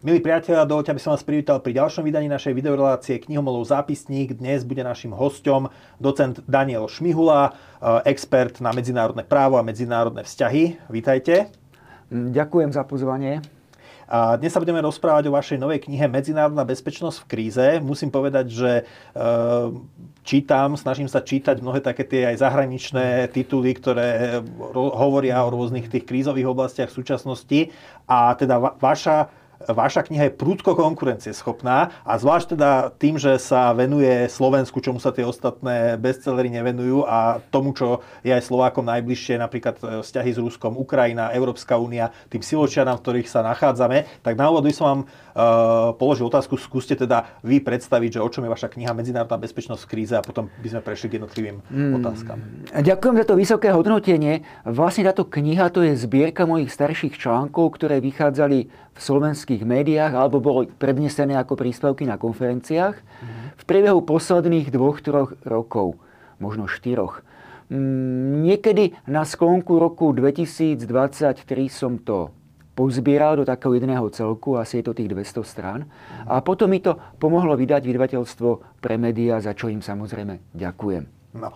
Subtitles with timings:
[0.00, 4.32] Milí priatelia, dovolte, aby som vás privítal pri ďalšom vydaní našej videorelácie Knihomolov zápisník.
[4.32, 5.68] Dnes bude našim hostom
[6.00, 10.88] docent Daniel Šmihula, eh, expert na medzinárodné právo a medzinárodné vzťahy.
[10.88, 11.52] Vítajte.
[12.08, 13.44] Ďakujem za pozvanie.
[14.08, 17.66] A dnes sa budeme rozprávať o vašej novej knihe Medzinárodná bezpečnosť v kríze.
[17.78, 18.82] Musím povedať, že e,
[20.26, 24.42] čítam, snažím sa čítať mnohé také tie aj zahraničné tituly, ktoré
[24.74, 27.60] hovoria o rôznych tých krízových oblastiach v súčasnosti.
[28.10, 29.30] A teda va- vaša
[29.68, 35.12] vaša kniha je prúdko konkurencieschopná a zvlášť teda tým, že sa venuje Slovensku, čomu sa
[35.12, 40.40] tie ostatné bestsellery nevenujú a tomu, čo je aj Slovákom najbližšie, napríklad e, vzťahy s
[40.40, 44.86] Ruskom, Ukrajina, Európska únia, tým siločiarom, v ktorých sa nachádzame, tak na úvod by som
[44.88, 45.00] vám
[45.96, 49.90] položil otázku, skúste teda vy predstaviť, že o čom je vaša kniha Medzinárodná bezpečnosť v
[49.90, 51.94] kríze a potom by sme prešli k jednotlivým hmm.
[52.02, 52.38] otázkam.
[52.74, 54.42] Ďakujem za to vysoké hodnotenie.
[54.66, 60.42] Vlastne táto kniha to je zbierka mojich starších článkov, ktoré vychádzali v slovenských médiách alebo
[60.42, 62.96] boli prednesené ako príspevky na konferenciách
[63.56, 66.00] v priebehu posledných dvoch, troch rokov,
[66.42, 67.22] možno štyroch.
[67.70, 70.82] Mm, niekedy na sklonku roku 2023
[71.70, 72.34] som to
[72.74, 75.80] pozbieral do takého jedného celku, asi je to tých 200 strán.
[76.24, 81.20] A potom mi to pomohlo vydať vydavateľstvo pre médiá, za čo im samozrejme ďakujem.
[81.30, 81.54] No.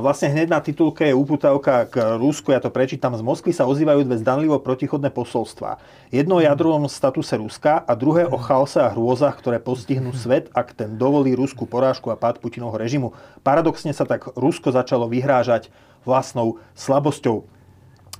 [0.00, 3.12] Vlastne hneď na titulke je uputávka k Rusku, ja to prečítam.
[3.12, 5.76] Z Moskvy sa ozývajú dve zdanlivo protichodné posolstva.
[6.08, 10.72] Jedno o jadrovom statuse Ruska a druhé o chaose a hrôzach, ktoré postihnú svet, ak
[10.72, 13.12] ten dovolí Rusku porážku a pád Putinovho režimu.
[13.44, 15.68] Paradoxne sa tak Rusko začalo vyhrážať
[16.08, 17.44] vlastnou slabosťou.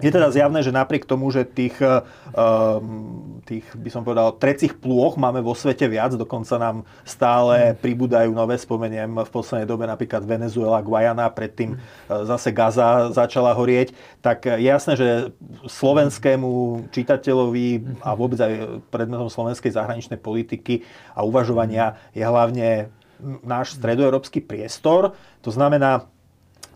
[0.00, 2.00] Je teda zjavné, že napriek tomu, že tých, eh,
[2.32, 8.32] ehm, tých by som povedal, trecích plôch máme vo svete viac, dokonca nám stále pribúdajú
[8.32, 11.80] nové, spomeniem v poslednej dobe napríklad Venezuela, Guajana, predtým eh,
[12.24, 13.92] zase Gaza začala horieť,
[14.24, 15.08] tak je jasné, že
[15.68, 20.82] slovenskému čitateľovi a vôbec aj predmetom slovenskej zahraničnej politiky
[21.12, 22.88] a uvažovania je hlavne
[23.44, 25.12] náš stredoeurópsky priestor.
[25.44, 26.08] To znamená,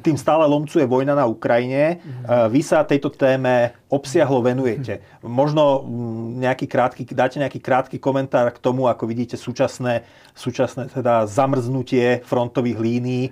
[0.04, 1.96] tým stále lomcuje vojna na Ukrajine.
[1.96, 2.52] Mm-hmm.
[2.52, 5.00] Vy sa tejto téme obsiahlo venujete.
[5.24, 10.04] Možno mm, nejaký krátky, dáte nejaký krátky komentár k tomu, ako vidíte súčasné,
[10.36, 13.24] súčasné teda zamrznutie frontových línií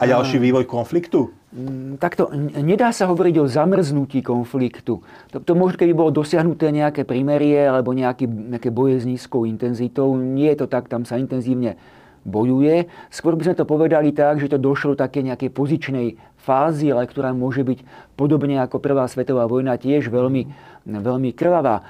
[0.00, 1.30] a ďalší vývoj konfliktu?
[1.52, 5.04] Mm, takto, nedá sa hovoriť o zamrznutí konfliktu.
[5.30, 10.16] To, to možno, keby bolo dosiahnuté nejaké primerie alebo nejaký, nejaké boje s nízkou intenzitou.
[10.16, 11.76] Nie je to tak, tam sa intenzívne
[12.22, 12.86] bojuje.
[13.10, 16.06] Skôr by sme to povedali tak, že to došlo také nejakej pozičnej
[16.42, 17.78] fázy, ale ktorá môže byť
[18.18, 20.42] podobne ako Prvá svetová vojna tiež veľmi,
[20.86, 21.76] veľmi krvavá.
[21.78, 21.82] E,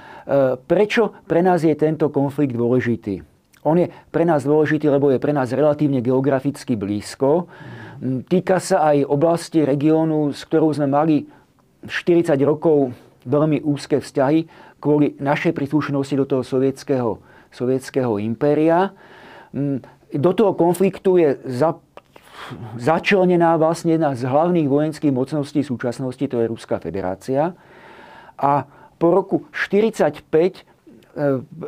[0.57, 3.25] prečo pre nás je tento konflikt dôležitý?
[3.63, 7.47] On je pre nás dôležitý, lebo je pre nás relatívne geograficky blízko.
[8.27, 11.23] Týka sa aj oblasti regiónu, s ktorou sme mali
[11.87, 12.91] 40 rokov
[13.23, 14.39] veľmi úzke vzťahy
[14.83, 17.23] kvôli našej príslušnosti do toho sovietského,
[17.55, 18.91] sovietského impéria
[20.17, 21.77] do toho konfliktu je za,
[22.77, 27.53] začlenená vlastne jedna z hlavných vojenských mocností súčasnosti, to je Ruská federácia.
[28.37, 30.61] A po roku 1945 e,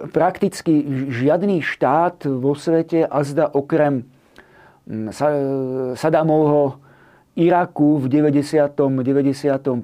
[0.09, 0.73] prakticky
[1.11, 4.05] žiadny štát vo svete, a zda okrem
[5.97, 6.77] Sadamovho
[7.35, 8.77] Iraku v 90.
[9.03, 9.81] 91.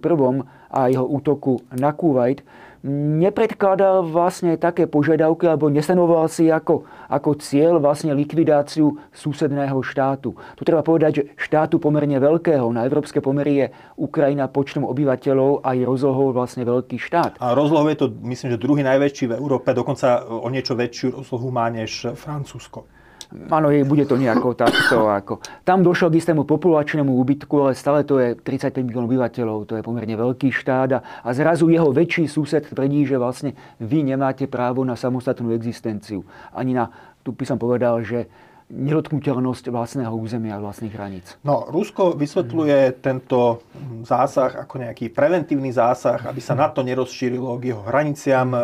[0.71, 2.45] a jeho útoku na Kuwait
[2.87, 10.33] nepredkladal vlastne také požiadavky alebo nestanoval si ako, ako cieľ vlastne likvidáciu susedného štátu.
[10.57, 13.65] Tu treba povedať, že štátu pomerne veľkého, na európske pomery je
[14.01, 17.37] Ukrajina počtom obyvateľov aj rozlohou vlastne veľký štát.
[17.37, 21.53] A rozlohou je to, myslím, že druhý najväčší v Európe, dokonca o niečo väčšiu rozlohu
[21.53, 23.00] má než Francúzsko.
[23.31, 25.07] Áno, bude to nejako takto.
[25.07, 25.39] Ako.
[25.63, 29.83] Tam došlo k istému populačnému úbytku, ale stále to je 35 miliónov obyvateľov, to je
[29.83, 34.83] pomerne veľký štát a, a zrazu jeho väčší sused tvrdí, že vlastne vy nemáte právo
[34.83, 36.27] na samostatnú existenciu.
[36.51, 36.91] Ani na,
[37.23, 38.27] tu by som povedal, že
[38.71, 41.35] nedotknutelnosť vlastného územia a vlastných hraníc.
[41.43, 43.67] No, Rusko vysvetľuje tento
[44.07, 48.59] zásah ako nejaký preventívny zásah, aby sa NATO nerozšírilo k jeho hraniciam e,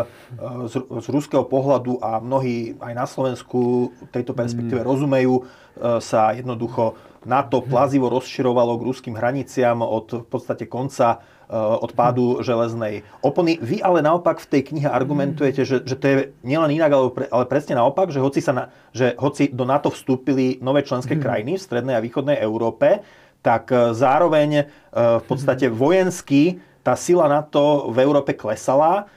[0.72, 4.88] z, z ruského pohľadu a mnohí aj na Slovensku tejto perspektíve mm.
[4.88, 5.44] rozumejú, e,
[6.00, 6.96] sa jednoducho
[7.26, 13.56] NATO plazivo rozširovalo k ruským hraniciam od v podstate konca Eh, od pádu železnej opony.
[13.56, 17.26] Vy ale naopak v tej knihe argumentujete, že, že to je nielen inak, ale, pre,
[17.32, 21.24] ale presne naopak, že hoci, sa na, že hoci do NATO vstúpili nové členské hmm.
[21.24, 23.00] krajiny v strednej a východnej Európe,
[23.40, 29.08] tak eh, zároveň eh, v podstate vojensky tá sila NATO v Európe klesala.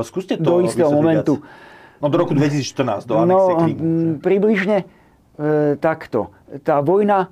[0.00, 1.44] Skúste to Do istého momentu.
[2.00, 3.84] No do roku 2014, do anexie no, Krymu.
[4.24, 4.88] Približne
[5.36, 6.32] e, takto.
[6.64, 7.30] Tá vojna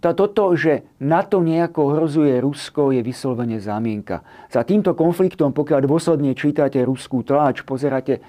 [0.00, 4.24] tá, toto, že NATO nejako ohrozuje Rusko, je vyslovene zámienka.
[4.48, 8.24] Za týmto konfliktom, pokiaľ dôsledne čítate ruskú tlač, pozeráte,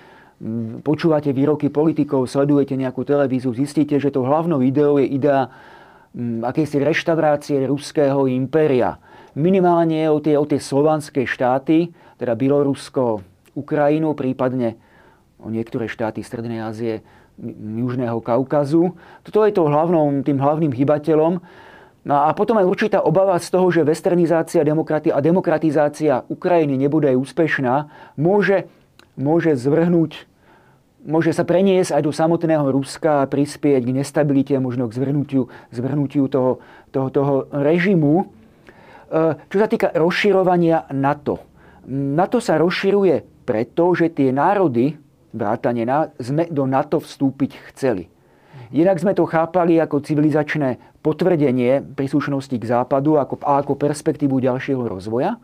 [0.84, 5.48] počúvate výroky politikov, sledujete nejakú televíziu, zistíte, že to hlavnou ideou je idea
[6.44, 9.00] akejsi reštaurácie ruského impéria.
[9.32, 13.24] Minimálne o tie, o tie slovanské štáty, teda Bielorusko,
[13.56, 14.76] Ukrajinu, prípadne
[15.40, 17.00] o niektoré štáty Strednej Ázie,
[17.82, 18.94] Južného Kaukazu.
[19.26, 21.42] Toto je to hlavnou, tým hlavným hybateľom.
[22.02, 27.14] No a potom aj určitá obava z toho, že westernizácia demokrati- a demokratizácia Ukrajiny nebude
[27.14, 28.70] úspešná, môže,
[29.18, 30.32] môže zvrhnúť
[31.02, 36.30] môže sa preniesť aj do samotného Ruska a prispieť k nestabilite, možno k zvrhnutiu, zvrhnutiu
[36.30, 36.62] toho,
[36.94, 38.14] toho, toho režimu.
[38.22, 38.26] E,
[39.50, 41.42] čo sa týka rozširovania NATO.
[41.90, 45.01] NATO sa rozširuje preto, že tie národy,
[45.32, 45.84] vrátane
[46.20, 48.08] sme do NATO vstúpiť chceli.
[48.72, 54.86] Inak sme to chápali ako civilizačné potvrdenie príslušnosti k západu ako, a ako perspektívu ďalšieho
[54.88, 55.36] rozvoja.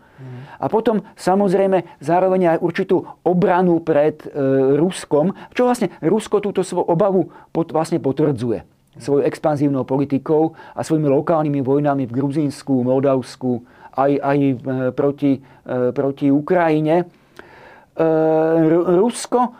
[0.57, 4.27] A potom samozrejme zároveň aj určitú obranu pred e,
[4.73, 8.65] Ruskom, čo vlastne Rusko túto svoju obavu pot, vlastne potvrdzuje
[8.97, 13.61] svojou expanzívnou politikou a svojimi lokálnymi vojnami v Gruzínsku, Moldavsku,
[13.93, 14.53] aj, aj e,
[14.97, 17.05] proti, e, proti Ukrajine.
[17.97, 19.57] Rusko,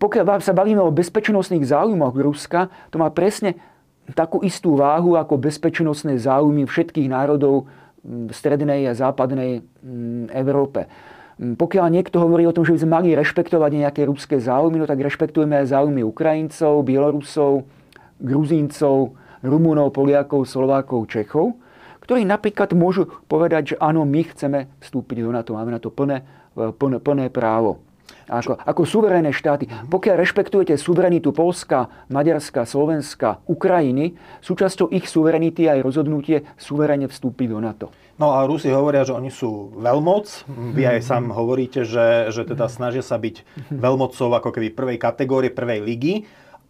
[0.00, 3.60] pokiaľ sa bavíme o bezpečnostných záujmoch Ruska, to má presne
[4.16, 7.68] takú istú váhu ako bezpečnostné záujmy všetkých národov
[8.00, 9.60] v strednej a západnej
[10.32, 10.88] Európe.
[11.36, 15.04] Pokiaľ niekto hovorí o tom, že by sme mali rešpektovať nejaké ruské záujmy, no tak
[15.04, 17.68] rešpektujeme aj záujmy Ukrajincov, Bielorusov,
[18.16, 19.12] Gruzíncov,
[19.44, 21.60] Rumunov, Poliakov, Slovákov, Čechov,
[22.00, 26.24] ktorí napríklad môžu povedať, že áno, my chceme vstúpiť do NATO, máme na to plné
[26.56, 27.84] plné, plné právo.
[28.26, 29.70] Ako, ako suverénne štáty.
[29.86, 37.62] Pokiaľ rešpektujete suverenitu Polska, Maďarska, Slovenska, Ukrajiny, súčasťou ich suverenity aj rozhodnutie suverene vstúpiť do
[37.62, 37.86] NATO.
[38.18, 40.48] No a Rusi hovoria, že oni sú veľmoc.
[40.74, 45.54] Vy aj sám hovoríte, že, že teda snažia sa byť veľmocou ako keby prvej kategórie,
[45.54, 46.14] prvej ligy.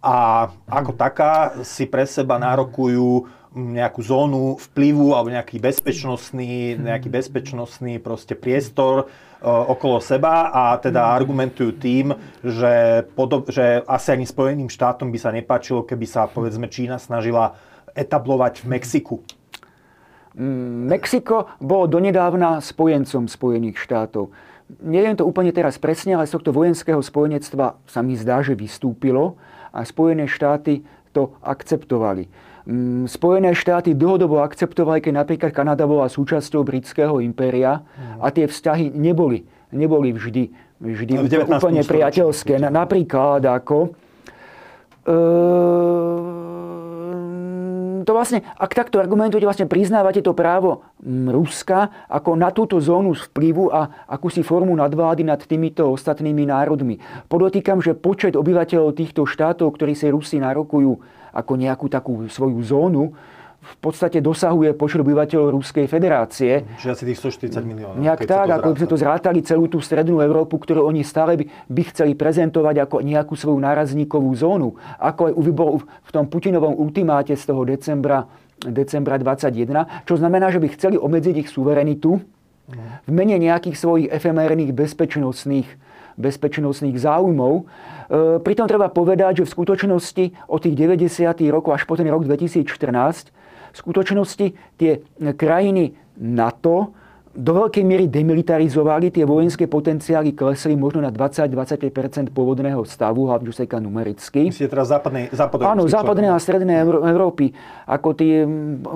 [0.04, 7.96] A ako taká si pre seba nárokujú nejakú zónu vplyvu alebo nejaký bezpečnostný, nejaký bezpečnostný
[7.96, 9.08] proste priestor
[9.44, 15.30] okolo seba a teda argumentujú tým, že, podob, že asi ani Spojeným štátom by sa
[15.34, 17.56] nepáčilo, keby sa povedzme Čína snažila
[17.92, 19.16] etablovať v Mexiku.
[20.36, 24.28] Mm, Mexiko bolo donedávna spojencom Spojených štátov.
[24.84, 29.40] Neviem to úplne teraz presne, ale z tohto vojenského spojenectva sa mi zdá, že vystúpilo
[29.72, 30.84] a Spojené štáty
[31.16, 32.28] to akceptovali.
[32.66, 37.86] Mm, Spojené štáty dlhodobo akceptovali, keď napríklad Kanada bola súčasťou britského impéria
[38.18, 40.50] a tie vzťahy neboli, neboli vždy,
[40.82, 41.14] vždy
[41.46, 42.58] úplne priateľské.
[42.58, 43.94] Napríklad ako
[45.06, 45.14] e,
[48.02, 53.14] to vlastne, ak takto argumentujete, vlastne priznávate to právo mm, Ruska ako na túto zónu
[53.14, 56.98] vplyvu a akúsi formu nadvlády nad týmito ostatnými národmi.
[57.30, 63.12] Podotýkam, že počet obyvateľov týchto štátov, ktorí si Rusi narokujú ako nejakú takú svoju zónu,
[63.66, 66.62] v podstate dosahuje počet obyvateľov Ruskej federácie.
[66.78, 67.18] Čiže asi tých
[67.50, 67.98] 140 miliónov.
[67.98, 71.44] Nejak tak, ako by sme to zrátali celú tú strednú Európu, ktorú oni stále by,
[71.66, 74.78] by chceli prezentovať ako nejakú svoju nárazníkovú zónu.
[75.02, 78.30] Ako aj bol v tom Putinovom ultimáte z toho decembra,
[78.62, 82.22] decembra 21, čo znamená, že by chceli obmedziť ich suverenitu
[83.06, 85.85] v mene nejakých svojich efemérnych bezpečnostných,
[86.16, 87.52] bezpečnostných záujmov.
[87.56, 87.62] E,
[88.40, 91.46] pritom treba povedať, že v skutočnosti od tých 90.
[91.52, 93.32] rokov až po ten rok 2014
[93.76, 94.46] v skutočnosti
[94.80, 95.04] tie
[95.36, 96.96] krajiny NATO
[97.36, 103.60] do veľkej miery demilitarizovali, tie vojenské potenciály klesli možno na 20-25% pôvodného stavu, hlavne čo
[103.60, 104.48] sa týka numericky.
[104.48, 107.52] Myslíte teraz západnej, západnej Áno, západnej a strednej Európy.
[107.84, 108.48] Ako tie,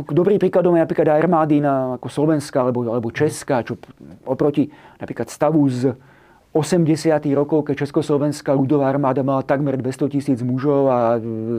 [0.08, 3.76] dobrý príkladom je napríklad armády na, ako Slovenska alebo, alebo Česká, čo
[4.24, 5.92] oproti napríklad stavu z
[6.50, 7.22] 80.
[7.30, 10.98] rokov, keď Československá ľudová armáda mala takmer 200 tisíc mužov a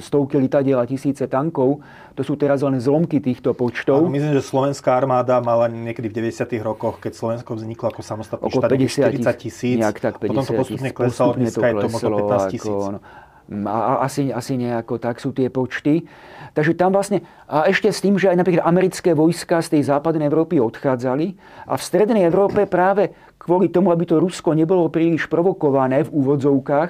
[0.03, 1.79] stovky litadiel a tisíce tankov,
[2.11, 4.03] to sú teraz len zlomky týchto počtov.
[4.03, 6.43] Áno, myslím, že slovenská armáda mala niekedy v 90.
[6.59, 9.79] rokoch, keď Slovensko vzniklo ako samostatný štát, 40 tisíc.
[9.79, 12.67] tak 50 Potom to postupne klesalo, dneska je to možno 15 tisíc.
[12.67, 12.99] Ako, no,
[13.67, 16.07] a asi, asi nejako tak sú tie počty.
[16.51, 20.27] Takže tam vlastne, a ešte s tým, že aj napríklad americké vojska z tej západnej
[20.27, 21.35] Európy odchádzali
[21.67, 26.89] a v strednej Európe práve kvôli tomu, aby to Rusko nebolo príliš provokované v úvodzovkách,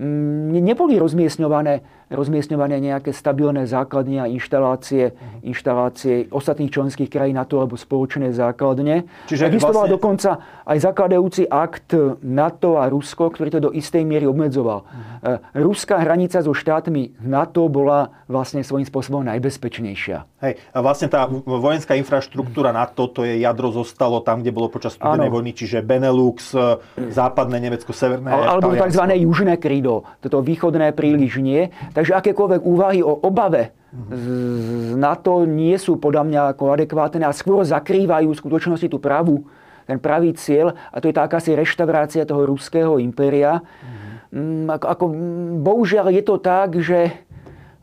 [0.00, 5.46] mm, neboli rozmiestňované rozmiestňované nejaké stabilné základne a inštalácie, uh-huh.
[5.46, 9.06] inštalácie ostatných členských krajín NATO alebo spoločné základne.
[9.30, 9.94] Čiže Existoval vlastne...
[9.94, 10.30] dokonca
[10.66, 11.94] aj zakladajúci akt
[12.26, 14.82] NATO a Rusko, ktorý to do istej miery obmedzoval.
[14.82, 15.38] Uh-huh.
[15.54, 20.26] Ruská hranica so štátmi NATO bola vlastne svojím spôsobom najbezpečnejšia.
[20.42, 24.96] Hej, a vlastne tá vojenská infraštruktúra NATO, to je jadro zostalo tam, kde bolo počas
[24.96, 26.56] studenej vojny, čiže Benelux,
[26.96, 29.04] západné Nemecko, severné Alebo tzv.
[29.20, 30.08] južné krídlo.
[30.24, 31.68] Toto východné príliš nie.
[32.00, 34.24] Takže akékoľvek úvahy o obave z
[34.96, 39.44] NATO nie sú podľa mňa ako adekvátne a skôr zakrývajú v skutočnosti tú pravú,
[39.84, 43.60] ten pravý cieľ a to je tá akási reštaurácia toho ruského impéria.
[43.60, 44.72] Mm-hmm.
[44.80, 45.04] Ako, ako,
[45.60, 47.12] bohužiaľ je to tak, že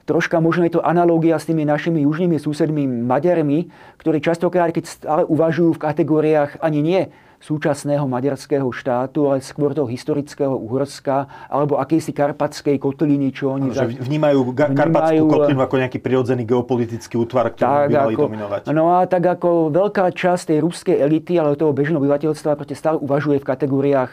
[0.09, 3.69] troška možno je to analogia s tými našimi južnými susedmi Maďarmi,
[4.01, 7.01] ktorí častokrát, keď stále uvažujú v kategóriách ani nie
[7.38, 13.70] súčasného maďarského štátu, ale skôr toho historického Uhorska alebo akejsi karpatskej kotliny, čo oni...
[13.72, 18.62] Že vnímajú, vnímajú karpatskú kotlinu ako nejaký prirodzený geopolitický útvar, ktorý by mali ako, dominovať.
[18.74, 23.38] No a tak ako veľká časť tej ruskej elity, ale toho bežného obyvateľstva stále uvažuje
[23.38, 24.12] v kategóriách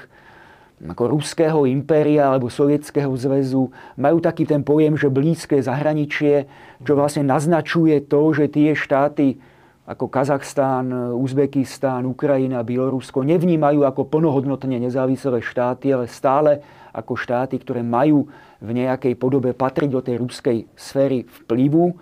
[0.84, 6.44] ako ruského impéria alebo sovietského zväzu, majú taký ten pojem, že blízke zahraničie,
[6.84, 9.40] čo vlastne naznačuje to, že tie štáty
[9.84, 16.64] ako Kazachstán, Uzbekistán, Ukrajina, Bielorusko nevnímajú ako plnohodnotne nezávislé štáty, ale stále
[16.96, 18.24] ako štáty, ktoré majú
[18.64, 21.92] v nejakej podobe patriť do tej ruskej sféry vplyvu,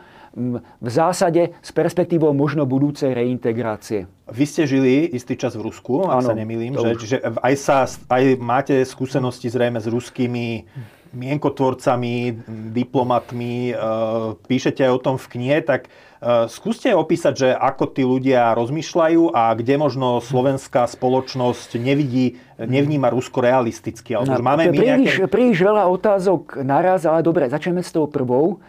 [0.80, 4.08] v zásade s perspektívou možno budúcej reintegrácie.
[4.32, 7.84] Vy ste žili istý čas v Rusku, ak ano, sa nemýlim, že, že aj, sa,
[8.08, 10.64] aj máte skúsenosti zrejme s ruskými
[11.12, 13.76] mienkotvorcami, diplomatmi,
[14.48, 15.92] píšete aj o tom v knihe, tak
[16.22, 23.10] Eh, skúste opísať, že ako tí ľudia rozmýšľajú a kde možno slovenská spoločnosť nevidí, nevníma
[23.10, 24.14] Rusko realisticky.
[24.14, 25.26] no, máme príliš, nejaké...
[25.26, 28.62] príliš veľa otázok naraz, ale dobre, začneme s tou prvou.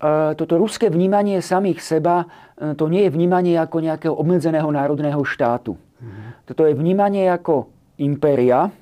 [0.00, 2.24] Eh, toto ruské vnímanie samých seba,
[2.56, 5.76] to nie je vnímanie ako nejakého obmedzeného národného štátu.
[6.00, 6.48] Mhm.
[6.48, 7.68] Toto je vnímanie ako
[8.00, 8.72] impéria,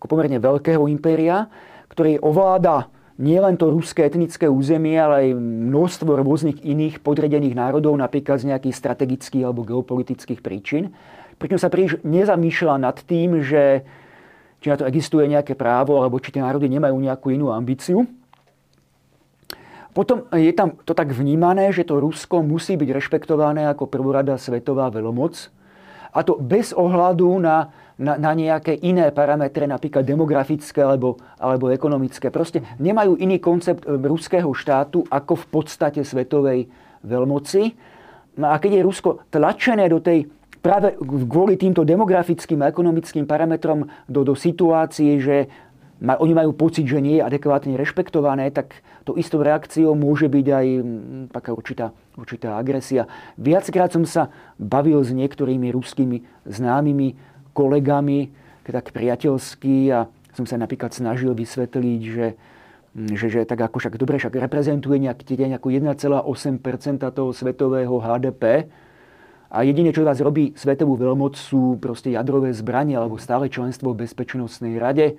[0.00, 1.52] ako pomerne veľkého impéria,
[1.90, 2.88] ktorý ovláda
[3.20, 8.78] len to ruské etnické územie, ale aj množstvo rôznych iných podredených národov, napríklad z nejakých
[8.80, 10.96] strategických alebo geopolitických príčin.
[11.36, 13.84] Pričom sa príliš nezamýšľa nad tým, že
[14.64, 18.08] či na to existuje nejaké právo, alebo či tie národy nemajú nejakú inú ambíciu.
[19.92, 24.88] Potom je tam to tak vnímané, že to Rusko musí byť rešpektované ako prvorada svetová
[24.88, 25.50] veľomoc.
[26.14, 27.68] A to bez ohľadu na
[28.00, 32.32] na, na nejaké iné parametre, napríklad demografické alebo, alebo ekonomické.
[32.32, 36.64] Proste nemajú iný koncept e, ruského štátu ako v podstate svetovej
[37.04, 37.62] veľmoci.
[38.40, 40.24] No a keď je Rusko tlačené do tej
[40.64, 40.96] práve
[41.28, 45.48] kvôli týmto demografickým a ekonomickým parametrom do, do situácie, že
[46.00, 50.46] ma, oni majú pocit, že nie je adekvátne rešpektované, tak to istou reakciou môže byť
[50.48, 50.66] aj
[51.32, 53.08] taká určitá, určitá agresia.
[53.36, 57.29] Viackrát som sa bavil s niektorými ruskými známymi
[57.60, 58.32] kolegami,
[58.64, 62.26] tak priateľský a som sa napríklad snažil vysvetliť, že,
[63.18, 66.24] že, že tak ako však dobre, však reprezentuje nejak, nejakú 1,8%
[67.12, 68.70] toho svetového HDP
[69.50, 74.06] a jediné, čo vás robí svetovú veľmoc, sú proste jadrové zbranie alebo stále členstvo v
[74.06, 75.18] Bezpečnostnej rade.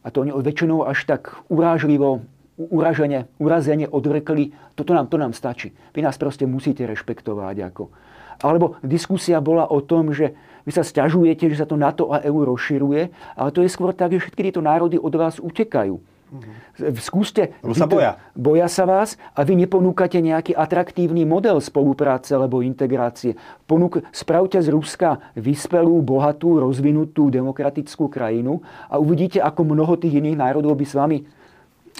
[0.00, 2.24] A to oni väčšinou až tak urážlivo,
[2.56, 5.76] uražene, urazene odrekli, toto nám, to nám stačí.
[5.92, 7.56] Vy nás proste musíte rešpektovať.
[7.68, 7.92] Ako.
[8.40, 12.42] Alebo diskusia bola o tom, že vy sa stiažujete, že sa to NATO a EU
[12.42, 13.02] rozširuje,
[13.38, 16.02] ale to je skôr tak, že všetky tieto národy od vás utekajú.
[16.26, 16.98] Mm-hmm.
[16.98, 17.54] Skúste...
[17.70, 18.18] sa boja.
[18.34, 23.38] Boja sa vás a vy neponúkate nejaký atraktívny model spolupráce alebo integrácie.
[23.70, 28.58] Ponúk, spravte z Ruska vyspelú, bohatú, rozvinutú demokratickú krajinu
[28.90, 31.18] a uvidíte, ako mnoho tých iných národov by s vami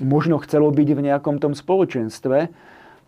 [0.02, 2.50] možno chcelo byť v nejakom tom spoločenstve.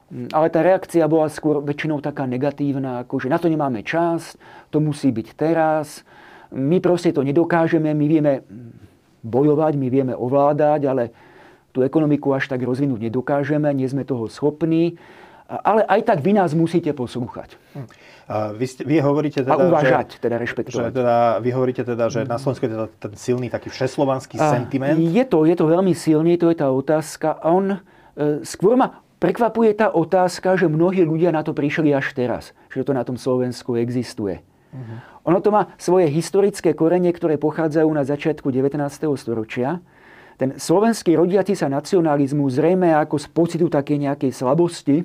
[0.08, 4.40] Mm, ale tá reakcia bola skôr väčšinou taká negatívna, ako že na to nemáme čas,
[4.72, 6.00] to musí byť teraz,
[6.48, 8.32] my proste to nedokážeme, my vieme
[9.20, 11.04] bojovať, my vieme ovládať, ale
[11.76, 14.96] tú ekonomiku až tak rozvinúť nedokážeme, nie sme toho schopní,
[15.48, 17.56] ale aj tak vy nás musíte poslúchať.
[17.76, 17.88] Hm.
[18.56, 20.92] vy, ste, vy hovoríte teda, a uvažať, že, teda rešpektovať.
[20.92, 24.56] Že teda, vy hovoríte teda, že na Slovensku je teda ten silný taký všeslovanský a
[24.56, 24.96] sentiment.
[24.96, 27.40] Je to, je to veľmi silný, to je tá otázka.
[27.44, 27.78] On e,
[28.44, 32.94] skôr ma Prekvapuje tá otázka, že mnohí ľudia na to prišli až teraz, že to
[32.94, 34.46] na tom Slovensku existuje.
[34.70, 35.34] Uh-huh.
[35.34, 38.78] Ono to má svoje historické korenie, ktoré pochádzajú na začiatku 19.
[39.18, 39.82] storočia.
[40.38, 45.02] Ten slovenský rodiaci sa nacionalizmus zrejme ako z pocitu také nejakej slabosti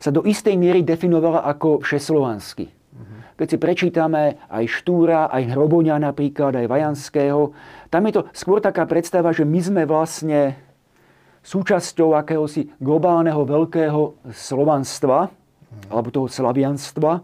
[0.00, 2.72] sa do istej miery definovala ako všeslovanský.
[2.72, 3.20] Uh-huh.
[3.36, 7.52] Keď si prečítame aj Štúra, aj Hroboňa napríklad, aj Vajanského,
[7.92, 10.69] tam je to skôr taká predstava, že my sme vlastne
[11.42, 15.32] súčasťou akéhosi globálneho veľkého slovanstva,
[15.88, 17.22] alebo toho slavianstva,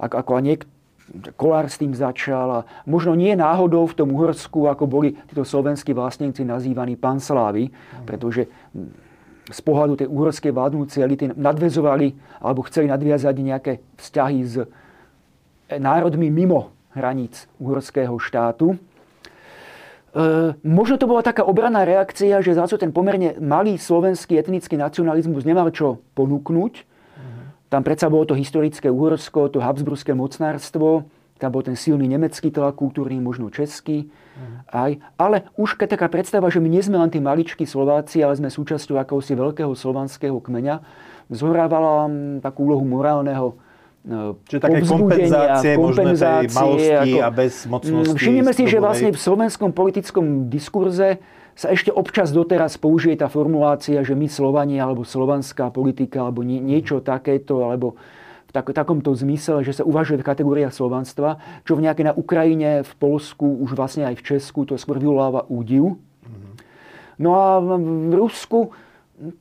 [0.00, 0.68] ako, a niek-
[1.10, 5.90] Kolár s tým začal a možno nie náhodou v tom Uhorsku, ako boli títo slovenskí
[5.90, 7.66] vlastníci nazývaní panslávy,
[8.06, 8.46] pretože
[9.50, 14.54] z pohľadu tej uhorskej vládnúcej elity nadvezovali alebo chceli nadviazať nejaké vzťahy s
[15.74, 18.78] národmi mimo hraníc uhorského štátu.
[20.10, 25.46] E, možno to bola taká obranná reakcia, že zase ten pomerne malý slovenský etnický nacionalizmus
[25.46, 26.90] nemal čo ponúknuť
[27.70, 31.06] tam predsa bolo to historické Uhorsko, to Habsburské mocnárstvo,
[31.38, 34.10] tam bol ten silný nemecký tlak, kultúrny, možno český.
[34.68, 34.98] Aj.
[35.16, 38.50] Ale už keď taká predstava, že my nie sme len tí maličkí Slováci, ale sme
[38.50, 40.82] súčasťou akéhosi veľkého slovanského kmeňa,
[41.30, 43.54] zhorávala mm, takú úlohu morálneho
[44.48, 48.16] Čiže také kompenzácie, kompenzácie možné tej malosti ako, a bezmocnosti.
[48.16, 51.20] Všimneme si, že vlastne v slovenskom politickom diskurze
[51.52, 56.56] sa ešte občas doteraz použije tá formulácia, že my Slovania alebo slovanská politika alebo nie,
[56.56, 58.00] niečo takéto, alebo
[58.48, 61.36] v tak, takomto zmysle, že sa uvažuje v kategóriách slovanstva,
[61.68, 65.44] čo v nejaké na Ukrajine, v Polsku, už vlastne aj v Česku to skôr vyvoláva
[65.52, 66.00] údiv.
[67.20, 68.72] No a v Rusku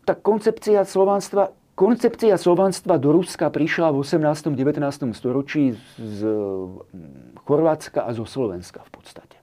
[0.04, 4.52] tá koncepcia slovanstva Koncepcia slovanstva do Ruska prišla v 18.
[4.52, 5.16] 19.
[5.16, 6.20] storočí z
[7.48, 9.40] Chorvátska a zo Slovenska v podstate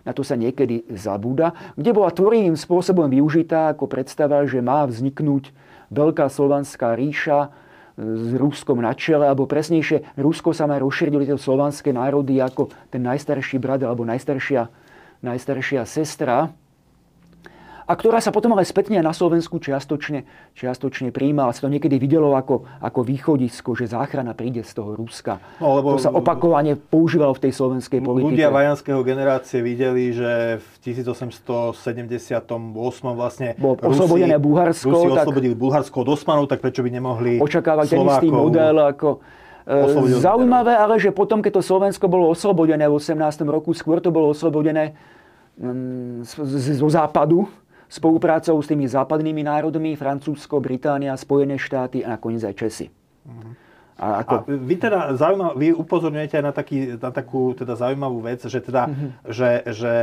[0.00, 5.52] na to sa niekedy zabúda, kde bola tvorivým spôsobom využitá ako predstava, že má vzniknúť
[5.92, 7.52] veľká slovanská ríša
[8.00, 13.04] s Ruskom na čele, alebo presnejšie, Rusko sa má rozšíriť tieto slovanské národy ako ten
[13.04, 14.72] najstarší brat alebo najstaršia,
[15.20, 16.56] najstaršia sestra
[17.90, 20.22] a ktorá sa potom ale spätne na Slovensku čiastočne,
[20.54, 21.50] čiastočne príjma.
[21.50, 25.42] Sa to niekedy videlo ako, ako východisko, že záchrana príde z toho Ruska.
[25.58, 28.38] No, lebo to sa opakovane používalo v tej slovenskej politike.
[28.38, 32.30] Ľudia vajanského generácie videli, že v 1878
[33.10, 34.86] vlastne Bolo oslobodené Bulharsko.
[34.86, 39.18] Rusi tak oslobodili Bulharsko od Osmanov, tak prečo by nemohli Očakávať ten istý model ako
[39.66, 43.18] e, Zaujímavé ale, že potom, keď to Slovensko bolo oslobodené v 18.
[43.50, 44.94] roku, skôr to bolo oslobodené
[45.58, 46.22] mm,
[46.78, 47.50] zo západu,
[47.90, 52.86] spoluprácou s tými západnými národmi, Francúzsko, Británia, Spojené štáty a nakoniec aj Česi.
[54.00, 54.32] A, ako...
[54.32, 58.62] a vy teda zaujímav, vy upozorňujete aj na, taký, na takú teda zaujímavú vec, že,
[58.64, 59.10] teda, mm-hmm.
[59.28, 59.94] že, že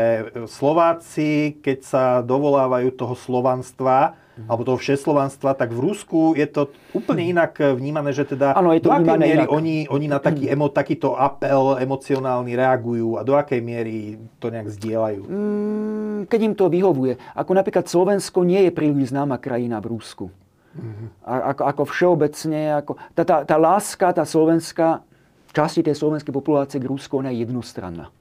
[0.46, 4.27] Slováci, keď sa dovolávajú toho slovanstva, mm-hmm.
[4.46, 7.32] Alebo toho všeslovanstva, tak v Rusku je to úplne mhm.
[7.34, 10.54] inak vnímané, že teda ano, je to do akej miery oni, oni na taký mhm.
[10.54, 15.22] emo, takýto apel emocionálny reagujú a do akej miery to nejak zdieľajú?
[15.26, 17.18] Mm, keď im to vyhovuje.
[17.34, 20.30] Ako napríklad Slovensko nie je príliš známa krajina v Rusku.
[20.78, 21.08] Mm-hmm.
[21.26, 25.02] Ako, ako všeobecne, ako, tá, tá, tá láska, tá slovenská,
[25.50, 28.14] časti tej slovenskej populácie k Rusku, ona je jednostranná.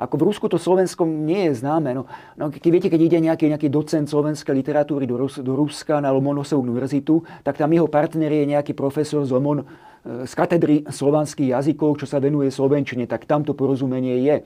[0.00, 1.92] Ako v Rusku to Slovensko nie je známe.
[1.92, 2.08] No,
[2.40, 6.08] no keď viete, keď ide nejaký, nejaký docent slovenskej literatúry do, Rus, do Ruska na
[6.08, 11.52] Lomonosovú univerzitu, tak tam jeho partner je nejaký profesor z, Lomon, e, z katedry slovanských
[11.52, 14.36] jazykov, čo sa venuje slovenčine, tak tam to porozumenie je.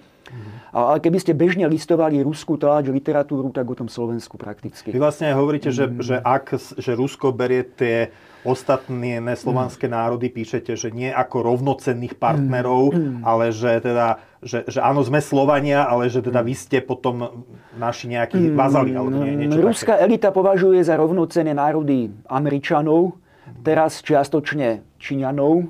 [0.74, 4.90] Ale keby ste bežne listovali ruskú tlač, literatúru, tak o tom Slovensku prakticky.
[4.90, 6.02] Vy vlastne hovoríte, že, mm.
[6.02, 8.10] že ak že Rusko berie tie
[8.42, 9.94] ostatné slovanské mm.
[9.94, 13.22] národy, píšete, že nie ako rovnocenných partnerov, mm.
[13.22, 18.12] ale že teda, že, že áno, sme Slovania, ale že teda vy ste potom naši
[18.12, 18.54] nejakí mm.
[18.54, 20.04] vazali, alebo nie, niečo Ruská také.
[20.04, 23.16] elita považuje za rovnocenné národy Američanov,
[23.64, 25.66] teraz čiastočne Číňanov.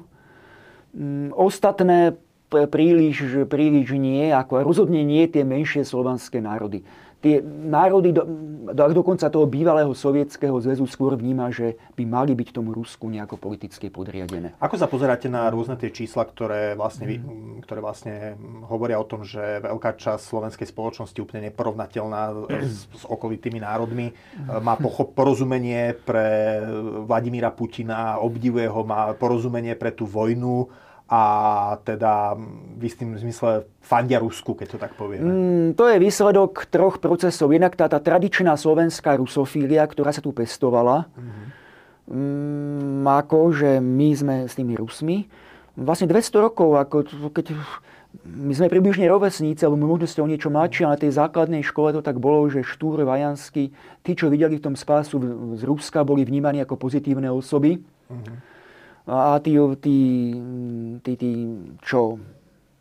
[0.95, 2.19] Mm, ostatné
[2.51, 6.87] príliš, príliš nie, ako rozhodne nie tie menšie slovanské národy.
[7.25, 8.29] Tie národy do,
[8.69, 13.41] do, dokonca toho bývalého sovietského zväzu skôr vníma, že by mali byť tomu Rusku nejako
[13.41, 14.53] politicky podriadené.
[14.61, 17.65] Ako sa pozeráte na rôzne tie čísla, ktoré vlastne, mm.
[17.65, 18.37] ktoré vlastne
[18.69, 22.23] hovoria o tom, že veľká časť slovenskej spoločnosti úplne neporovnateľná
[22.61, 24.13] s, s okolitými národmi
[24.61, 26.61] má pochop, porozumenie pre
[27.09, 30.69] Vladimíra Putina, obdivuje ho, má porozumenie pre tú vojnu,
[31.05, 31.23] a
[31.85, 32.33] teda
[32.81, 35.29] v istým zmysle fandia Rusku, keď to tak povieme.
[35.29, 37.53] Mm, to je výsledok troch procesov.
[37.53, 41.47] Jednak tá, tá tradičná slovenská rusofília, ktorá sa tu pestovala, mm-hmm.
[42.09, 45.29] mm, ako že my sme s tými Rusmi.
[45.77, 46.97] Vlastne 200 rokov, ako
[47.37, 47.53] keď
[48.25, 51.93] my sme približne rovesníci, alebo možno ste o niečo mladší, ale na tej základnej škole
[51.93, 55.21] to tak bolo, že Štúr, Vajanský, tí, čo videli v tom spásu
[55.59, 57.77] z Ruska, boli vnímaní ako pozitívne osoby.
[58.09, 58.54] Mm-hmm
[59.07, 59.97] a tí, tí,
[61.05, 61.31] tí, tí
[61.85, 62.17] čo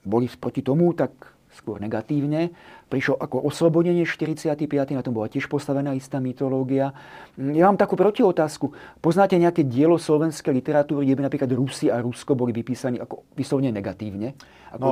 [0.07, 1.11] boli proti tomu, tak
[1.51, 2.49] skôr negatívne.
[2.93, 4.69] Prišlo ako oslobodenie 45.
[4.93, 6.93] Na tom bola tiež postavená istá mytológia.
[7.41, 8.69] Ja mám takú protiotázku.
[9.01, 13.73] Poznáte nejaké dielo slovenskej literatúry, kde by napríklad Rusi a Rusko boli vypísaní ako vyslovne
[13.73, 14.37] negatívne?
[14.73, 14.81] Ako...
[14.81, 14.91] No,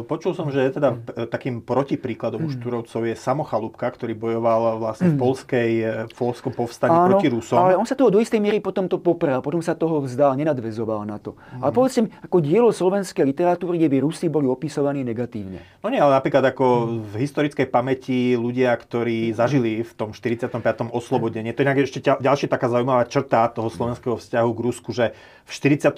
[0.00, 0.92] e, počul som, že teda
[1.32, 2.52] takým protipríkladom mm.
[2.60, 5.22] Štúrovcov je Samochalúbka, ktorý bojoval vlastne v mm.
[5.24, 5.70] polskej,
[6.08, 7.56] v polskom povstaní Áno, proti Rusom.
[7.56, 11.08] ale on sa toho do istej miery potom to poprel, potom sa toho vzdal, nenadvezoval
[11.08, 11.32] na to.
[11.32, 11.64] Mm.
[11.64, 15.64] Ale povedzte mi, ako dielo slovenskej literatúry, kde by Rusi boli opisovaní negatívne.
[15.80, 16.64] No nie, ale napríklad ako
[17.00, 17.09] mm.
[17.10, 20.54] V historickej pamäti ľudia, ktorí zažili v tom 45.
[20.94, 25.50] oslobodenie, to je ešte ďalšia taká zaujímavá črta toho slovenského vzťahu k Rusku, že v
[25.50, 25.90] 45.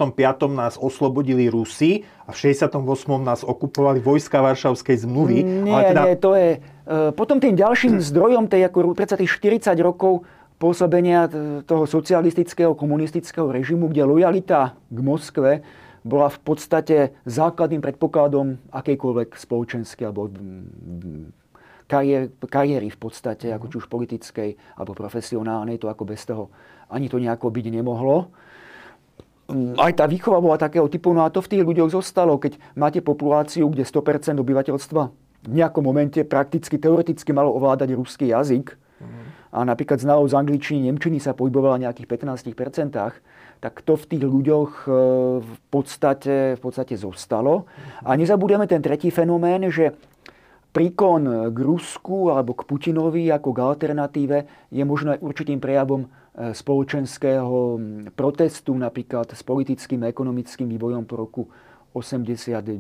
[0.49, 2.81] nás oslobodili Rusi a v 68.
[3.21, 5.39] nás okupovali vojska Varšavskej zmluvy.
[5.45, 6.03] Nie, ale teda...
[6.09, 6.49] nie, to je...
[6.57, 10.25] E, potom tým ďalším zdrojom tej, ako predsa tých 40 rokov
[10.57, 11.27] pôsobenia
[11.67, 15.67] toho socialistického, komunistického režimu, kde lojalita k Moskve
[16.03, 20.31] bola v podstate základným predpokladom akejkoľvek spoločenskej alebo
[21.87, 26.51] kariéry, kariéry v podstate, ako či už politickej alebo profesionálnej, to ako bez toho
[26.93, 28.29] ani to nejako byť nemohlo.
[29.49, 32.59] Mm, aj tá výchova bola takého typu, no a to v tých ľuďoch zostalo, keď
[32.79, 35.03] máte populáciu, kde 100% obyvateľstva
[35.43, 38.79] v nejakom momente prakticky, teoreticky malo ovládať ruský jazyk.
[39.53, 42.97] A napríklad znalo z angličtiny, nemčiny sa pohybovala nejakých 15%,
[43.63, 44.93] tak to v tých ľuďoch e,
[45.39, 47.71] v podstate, v podstate zostalo.
[48.03, 49.95] A nezabudeme ten tretí fenomén, že
[50.75, 54.37] príkon k Rusku alebo k Putinovi ako k alternatíve
[54.75, 57.77] je možno aj určitým prejavom E, spoločenského
[58.17, 61.43] protestu, napríklad s politickým a ekonomickým vývojom po roku
[61.93, 62.73] 89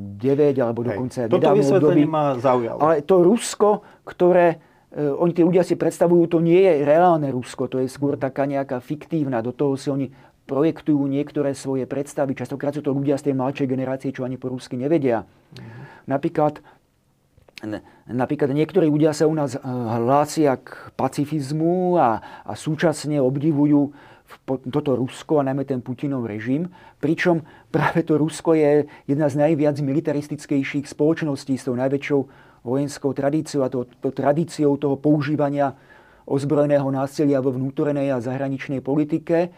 [0.57, 2.81] alebo dokonca Hej, Toto vysvetlenie ma zaujalo.
[2.81, 4.57] Ale to Rusko, ktoré
[4.89, 8.49] e, oni tí ľudia si predstavujú, to nie je reálne Rusko, to je skôr taká
[8.49, 10.09] nejaká fiktívna, do toho si oni
[10.47, 12.35] projektujú niektoré svoje predstavy.
[12.35, 15.25] Častokrát sú to ľudia z tej mladšej generácie, čo ani po rusky nevedia.
[15.55, 16.11] Mhm.
[16.11, 16.63] Napríklad
[18.11, 23.95] Napríklad niektorí ľudia sa u nás eh, hlásia k pacifizmu a, a súčasne obdivujú
[24.47, 26.73] toto Rusko a najmä ten Putinov režim.
[26.99, 32.21] Pričom práve to Rusko je jedna z najviac militaristickejších spoločností s tou najväčšou
[32.63, 35.75] vojenskou tradíciou a to, to tradíciou toho používania
[36.27, 39.51] ozbrojeného násilia vo vnútornej a zahraničnej politike.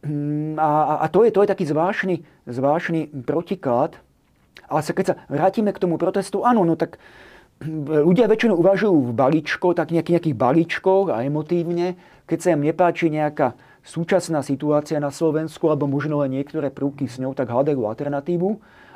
[0.00, 4.00] Mm, a, a to, je, to je taký zvláštny, zvláštny protiklad.
[4.70, 6.96] Ale keď sa vrátime k tomu protestu, áno, no tak
[7.88, 13.12] ľudia väčšinou uvažujú v balíčkoch, tak nejakých, nejakých balíčkoch a emotívne, keď sa im nepáči
[13.12, 13.52] nejaká
[13.84, 18.48] súčasná situácia na Slovensku alebo možno len niektoré prúky s ňou, tak hľadajú alternatívu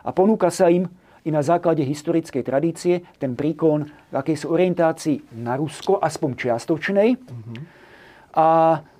[0.05, 0.89] a ponúka sa im
[1.25, 7.17] i na základe historickej tradície ten príklon v akejsi orientácii na Rusko, aspoň čiastočnej.
[7.17, 7.59] Mm-hmm.
[8.37, 8.94] A, mm,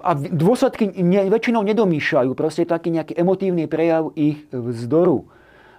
[0.00, 2.32] a dôsledky ne, väčšinou nedomýšľajú.
[2.32, 5.28] Proste taký nejaký emotívny prejav ich vzdoru.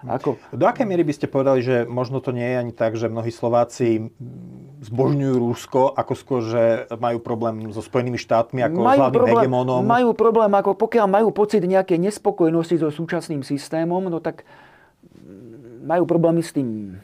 [0.06, 0.38] Ako...
[0.54, 3.34] Do akej miery by ste povedali, že možno to nie je ani tak, že mnohí
[3.34, 4.14] Slováci
[4.86, 6.64] zbožňujú Rusko, ako skôr, že
[7.02, 9.82] majú problém so Spojenými štátmi ako majú hlavným problém, hegemónom?
[9.82, 14.46] Majú problém, ako pokiaľ majú pocit nejakej nespokojnosti so súčasným systémom, no tak
[15.82, 17.02] majú problémy s tým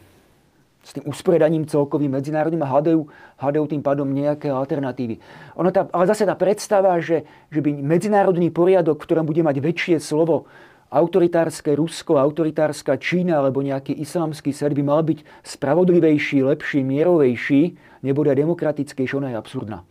[0.91, 2.99] s tým usporiadaním celkovým medzinárodným a hľadajú,
[3.39, 5.23] hľadajú tým pádom nejaké alternatívy.
[5.55, 9.63] Ono tá, ale zase tá predstava, že, že by medzinárodný poriadok, v ktorom bude mať
[9.63, 10.51] väčšie slovo
[10.91, 17.61] autoritárske Rusko, autoritárska Čína alebo nejaký islamský svet by mal byť spravodlivejší, lepší, mierovejší,
[18.03, 19.87] nebude demokratickejší, ona je absurdná.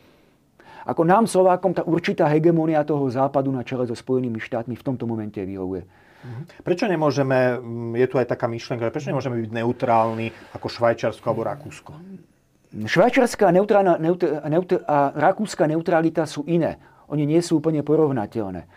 [0.84, 5.08] Ako nám Slovákom tá určitá hegemónia toho západu na čele so Spojenými štátmi v tomto
[5.08, 5.88] momente vyhovuje.
[6.20, 6.42] Mhm.
[6.60, 11.42] Prečo nemôžeme, mm, je tu aj taká myšlienka, prečo nemôžeme byť neutrálni ako Švajčiarsko alebo
[11.48, 11.92] Rakúsko?
[12.70, 16.78] Švajčiarská neutrálna, neutr, neutr, a rakúska neutralita sú iné.
[17.10, 18.70] Oni nie sú úplne porovnateľné.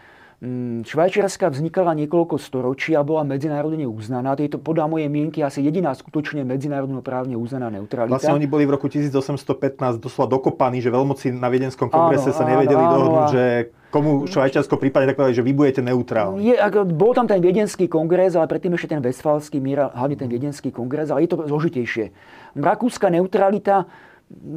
[0.44, 4.36] Mm, Švajčiarska vznikala niekoľko storočí a bola medzinárodne uznaná.
[4.36, 8.12] To je to podľa mojej mienky asi jediná skutočne medzinárodno právne uznaná neutralita.
[8.12, 12.44] Vlastne oni boli v roku 1815 doslova dokopaní, že veľmoci na Viedenskom kongrese áno, sa
[12.44, 13.44] nevedeli áno, dohodnúť, že
[13.88, 16.44] komu Švajčiarsko prípadne tak povedali, že vy budete neutrálni.
[16.44, 20.28] Je, ako, bol tam ten Viedenský kongres, ale predtým ešte ten Westfalský mír, hlavne ten
[20.28, 22.12] Viedenský kongres, ale je to zložitejšie.
[22.60, 23.88] Rakúska neutralita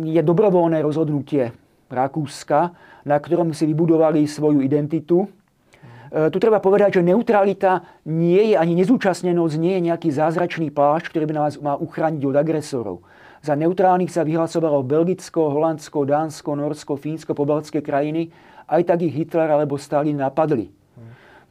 [0.03, 1.55] je dobrovoľné rozhodnutie
[1.87, 2.75] Rakúska,
[3.07, 5.31] na ktorom si vybudovali svoju identitu
[6.07, 11.25] tu treba povedať, že neutralita nie je ani nezúčastnenosť, nie je nejaký zázračný plášť, ktorý
[11.31, 12.97] by nás má uchrániť od agresorov.
[13.47, 18.35] Za neutrálnych sa vyhlasovalo Belgicko, Holandsko, Dánsko, Norsko, Fínsko, pobaltské krajiny.
[18.67, 20.67] Aj tak ich Hitler alebo Stalin napadli.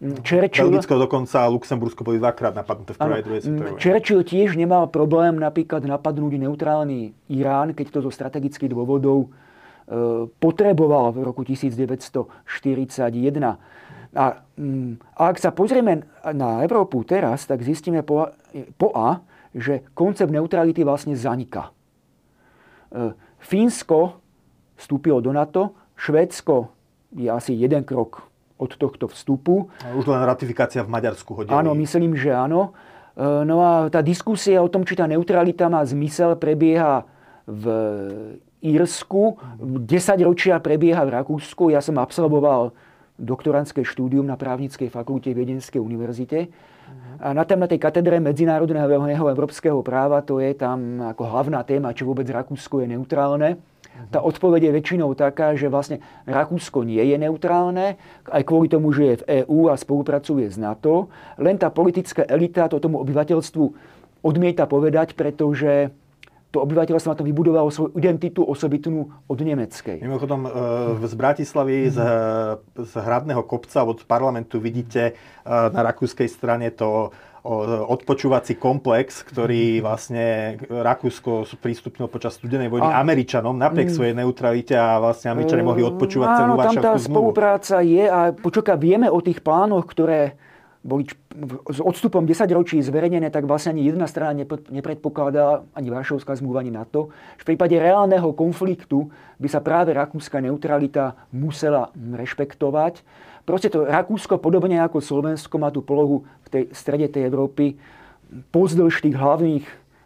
[0.03, 4.59] Mm, Churchill, Belgicko dokonca a Luxembursko boli dvakrát napadnuté v prvej druhej svetovej Churchill tiež
[4.59, 11.47] nemal problém napríklad napadnúť neutrálny Irán, keď to zo strategických dôvodov e, potreboval v roku
[11.47, 12.27] 1941.
[13.39, 13.55] A,
[14.19, 14.44] mm,
[15.15, 18.31] a ak sa pozrieme na Európu teraz, tak zistíme po,
[18.79, 19.19] po A,
[19.51, 21.71] že koncept neutrality vlastne zaniká.
[22.91, 23.11] E,
[23.43, 24.19] Fínsko
[24.79, 26.71] vstúpilo do NATO, Švédsko
[27.15, 29.67] je asi jeden krok od tohto vstupu.
[29.95, 31.51] Už len ratifikácia v Maďarsku hodili.
[31.51, 32.71] Áno, myslím, že áno.
[33.19, 37.07] No a tá diskusia o tom, či tá neutralita má zmysel, prebieha
[37.47, 37.65] v
[38.59, 41.71] Írsku, 10 ročia prebieha v Rakúsku.
[41.71, 42.75] Ja som absolvoval
[43.15, 46.51] doktorantské štúdium na právnickej fakulte Viedenskej univerzite.
[47.17, 51.95] A na, tém, na tej katedre medzinárodného európskeho práva to je tam ako hlavná téma,
[51.95, 53.57] či vôbec Rakúsko je neutrálne.
[54.11, 57.95] Tá odpoveď je väčšinou taká, že vlastne Rakúsko nie je neutrálne,
[58.27, 61.07] aj kvôli tomu, že je v EÚ a spolupracuje s NATO.
[61.39, 63.63] Len tá politická elita to tomu obyvateľstvu
[64.19, 65.95] odmieta povedať, pretože
[66.55, 69.99] to obyvateľstvo na to vybudovalo svoju identitu osobitnú od nemeckej.
[69.99, 70.49] Mimochodom, e,
[71.03, 71.99] z Bratislavy, z,
[72.79, 75.13] z hradného kopca od parlamentu vidíte e,
[75.45, 77.11] na rakúskej strane to
[77.45, 83.05] odpočúvací komplex, ktorý vlastne Rakúsko prístupnil počas studenej vojny a...
[83.05, 83.95] Američanom napriek mm.
[83.95, 88.73] svojej neutralite a vlastne Američania mohli odpočúvať celú Áno, tam tá spolupráca je a počoka
[88.73, 90.33] vieme o tých plánoch, ktoré
[90.85, 91.09] boli
[91.73, 94.37] s odstupom 10 ročí zverejnené, tak vlastne ani jedna strana
[94.69, 97.09] nepredpokladá, ani Varšovská zmluva, ani NATO,
[97.41, 99.09] v prípade reálneho konfliktu
[99.41, 103.01] by sa práve rakúska neutralita musela rešpektovať.
[103.45, 107.77] Proste to Rakúsko, podobne ako Slovensko, má tú polohu v tej strede tej Európy
[108.49, 109.65] pozdĺž tých hlavných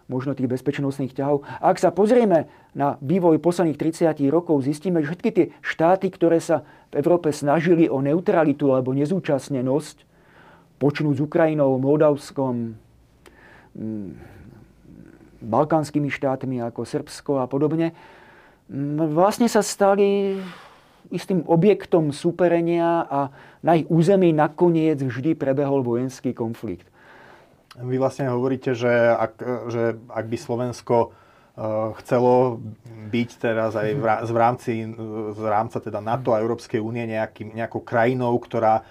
[0.10, 1.46] možno tých bezpečnostných ťahov.
[1.62, 6.42] A ak sa pozrieme na vývoj posledných 30 rokov, zistíme, že všetky tie štáty, ktoré
[6.42, 10.09] sa v Európe snažili o neutralitu alebo nezúčastnenosť,
[10.80, 12.80] počnúť s Ukrajinou, Moldavskom,
[13.76, 14.10] mm,
[15.44, 17.92] balkánskymi štátmi ako Srbsko a podobne,
[18.72, 20.39] mm, vlastne sa stali
[21.12, 23.20] istým objektom superenia a
[23.60, 26.88] na ich území nakoniec vždy prebehol vojenský konflikt.
[27.80, 29.34] Vy vlastne hovoríte, že ak,
[29.72, 31.08] že ak by Slovensko e,
[32.04, 32.60] chcelo
[33.10, 33.89] byť teraz aj
[34.28, 34.72] v rámci,
[35.34, 38.84] v rámci teda NATO a Európskej únie nejakou krajinou, ktorá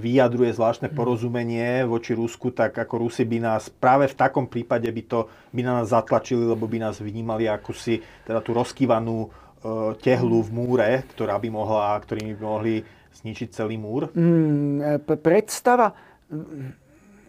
[0.00, 5.02] vyjadruje zvláštne porozumenie voči Rusku, tak ako Rusi by nás práve v takom prípade by,
[5.04, 9.28] to, by na nás zatlačili, lebo by nás vnímali ako si teda tú rozkývanú e,
[10.00, 12.74] tehlu v múre, ktorá by mohla, ktorými by mohli
[13.20, 14.08] zničiť celý múr?
[14.16, 15.92] Mm, e, predstava...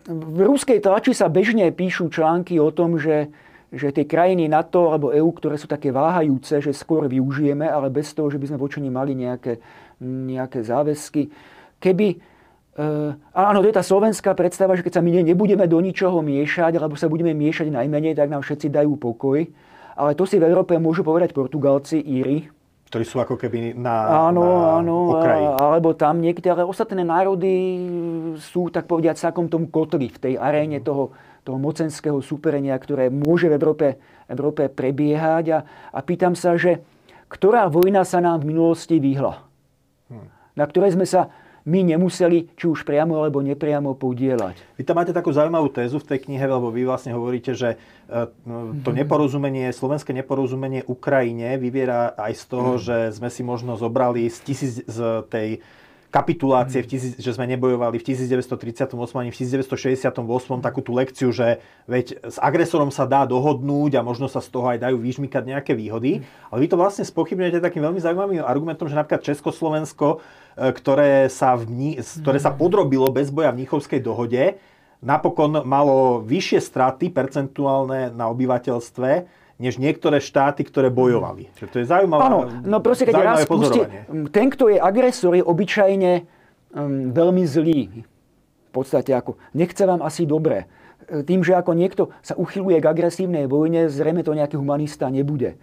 [0.01, 3.29] V ruskej tlači sa bežne píšu články o tom, že,
[3.69, 8.09] že tie krajiny NATO alebo EÚ, ktoré sú také váhajúce, že skôr využijeme, ale bez
[8.17, 9.61] toho, že by sme voči mali nejaké,
[10.01, 11.29] nejaké záväzky
[11.81, 12.21] keby
[12.71, 16.79] Uh, áno, to je tá slovenská predstava, že keď sa my nebudeme do ničoho miešať,
[16.79, 19.43] alebo sa budeme miešať najmenej, tak nám všetci dajú pokoj.
[19.99, 22.47] Ale to si v Európe môžu povedať Portugalci, Íri.
[22.87, 25.45] Ktorí sú ako keby na, áno, na áno, okraji.
[25.59, 27.51] Alebo tam niektoré ostatné národy
[28.39, 30.85] sú, tak povediať, v takom tom kotli, v tej aréne mm.
[30.87, 31.11] toho,
[31.43, 33.99] toho mocenského superenia, ktoré môže v Európe,
[34.31, 35.45] Európe prebiehať.
[35.51, 35.59] A,
[35.91, 36.79] a pýtam sa, že
[37.27, 39.43] ktorá vojna sa nám v minulosti vyhla?
[40.07, 40.27] Hmm.
[40.55, 41.31] Na ktorej sme sa
[41.65, 44.77] my nemuseli či už priamo alebo nepriamo podielať.
[44.77, 47.77] Vy tam máte takú zaujímavú tézu v tej knihe, lebo vy vlastne hovoríte, že
[48.09, 48.27] e,
[48.81, 48.97] to mhm.
[49.05, 52.81] neporozumenie, slovenské neporozumenie Ukrajine vyviera aj z toho, mm.
[52.81, 55.61] že sme si možno zobrali z, tisíc, z tej
[56.11, 60.19] kapitulácie, v tisíc, že sme nebojovali v 1938 ani v 1968
[60.59, 64.75] takú tú lekciu, že veď s agresorom sa dá dohodnúť a možno sa z toho
[64.75, 66.19] aj dajú vyžmykať nejaké výhody.
[66.51, 70.19] Ale vy to vlastne spochybňujete takým veľmi zaujímavým argumentom, že napríklad Československo,
[70.59, 74.59] e, ktoré sa, v, ktoré sa podrobilo bez boja v Mnichovskej dohode,
[74.99, 81.53] napokon malo vyššie straty percentuálne na obyvateľstve, než niektoré štáty, ktoré bojovali.
[81.53, 82.21] Čiže to je zaujímavé.
[82.25, 83.85] Áno, no proste, keď raz pustí,
[84.33, 86.11] ten, kto je agresor, je obyčajne
[86.73, 88.01] um, veľmi zlý.
[88.01, 90.65] V podstate ako, nechce vám asi dobre.
[91.11, 95.59] Tým, že ako niekto sa uchyluje k agresívnej vojne, zrejme to nejaký humanista nebude.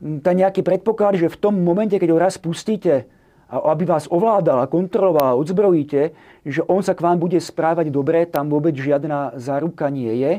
[0.00, 3.04] Ten nejaký predpoklad, že v tom momente, keď ho raz pustíte,
[3.46, 8.26] aby vás ovládal a kontroloval a odzbrojíte, že on sa k vám bude správať dobre,
[8.26, 10.32] tam vôbec žiadna záruka nie je.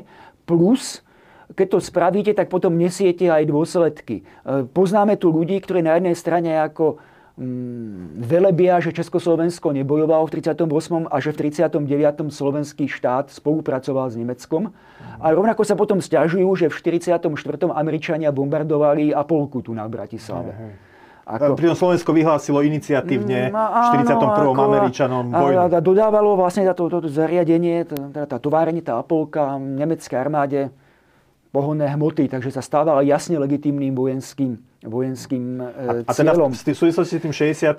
[0.43, 1.06] Plus,
[1.55, 4.27] keď to spravíte, tak potom nesiete aj dôsledky.
[4.43, 6.99] E, poznáme tu ľudí, ktorí na jednej strane ako
[7.39, 11.07] mm, velebia, že Československo nebojovalo v 38.
[11.07, 12.27] a že v 39.
[12.27, 14.75] slovenský štát spolupracoval s Nemeckom.
[15.23, 17.23] A rovnako sa potom stiažujú, že v 44.
[17.71, 20.51] Američania bombardovali Apolku tu na Bratislave.
[21.27, 21.60] Ako...
[21.60, 24.51] Pritom Slovensko vyhlásilo iniciatívne mm, v 41.
[24.51, 25.60] Ako, Američanom vojnu.
[25.60, 30.71] A, a dodávalo vlastne to, to, to zariadenie, tá, tá továrenie, tá Apolka nemecké armáde
[31.58, 37.17] pohonné hmoty, takže sa stávala jasne legitimným vojenským, vojenským e, a, a teda v súvislosti
[37.17, 37.74] s tým 68.,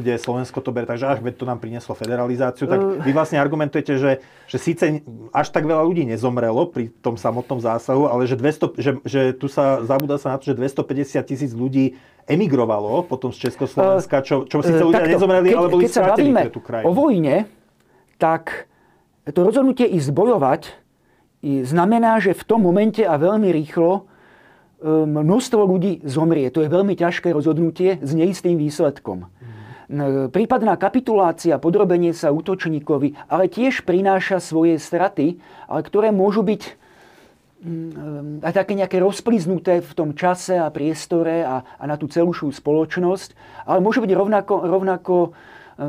[0.00, 4.24] kde Slovensko to berie, takže veď to nám prinieslo federalizáciu, tak vy vlastne argumentujete, že,
[4.48, 8.90] že síce až tak veľa ľudí nezomrelo pri tom samotnom zásahu, ale že, 200, že,
[9.04, 14.24] že tu sa zabúda sa na to, že 250 tisíc ľudí emigrovalo potom z Československa,
[14.24, 16.40] čo, čo síce ľudia Takto, nezomreli, keď, ale boli keď sa bavíme
[16.88, 17.36] o vojne,
[18.16, 18.72] tak
[19.28, 20.81] to rozhodnutie ísť bojovať
[21.42, 24.06] znamená, že v tom momente a veľmi rýchlo
[24.86, 26.50] množstvo ľudí zomrie.
[26.50, 29.30] To je veľmi ťažké rozhodnutie s neistým výsledkom.
[30.32, 35.36] Prípadná kapitulácia, podrobenie sa útočníkovi, ale tiež prináša svoje straty,
[35.68, 36.62] ale ktoré môžu byť
[37.60, 42.32] mm, aj také nejaké rozpliznuté v tom čase a priestore a, a na tú celú
[42.32, 43.36] spoločnosť,
[43.68, 45.14] ale môžu byť rovnako, rovnako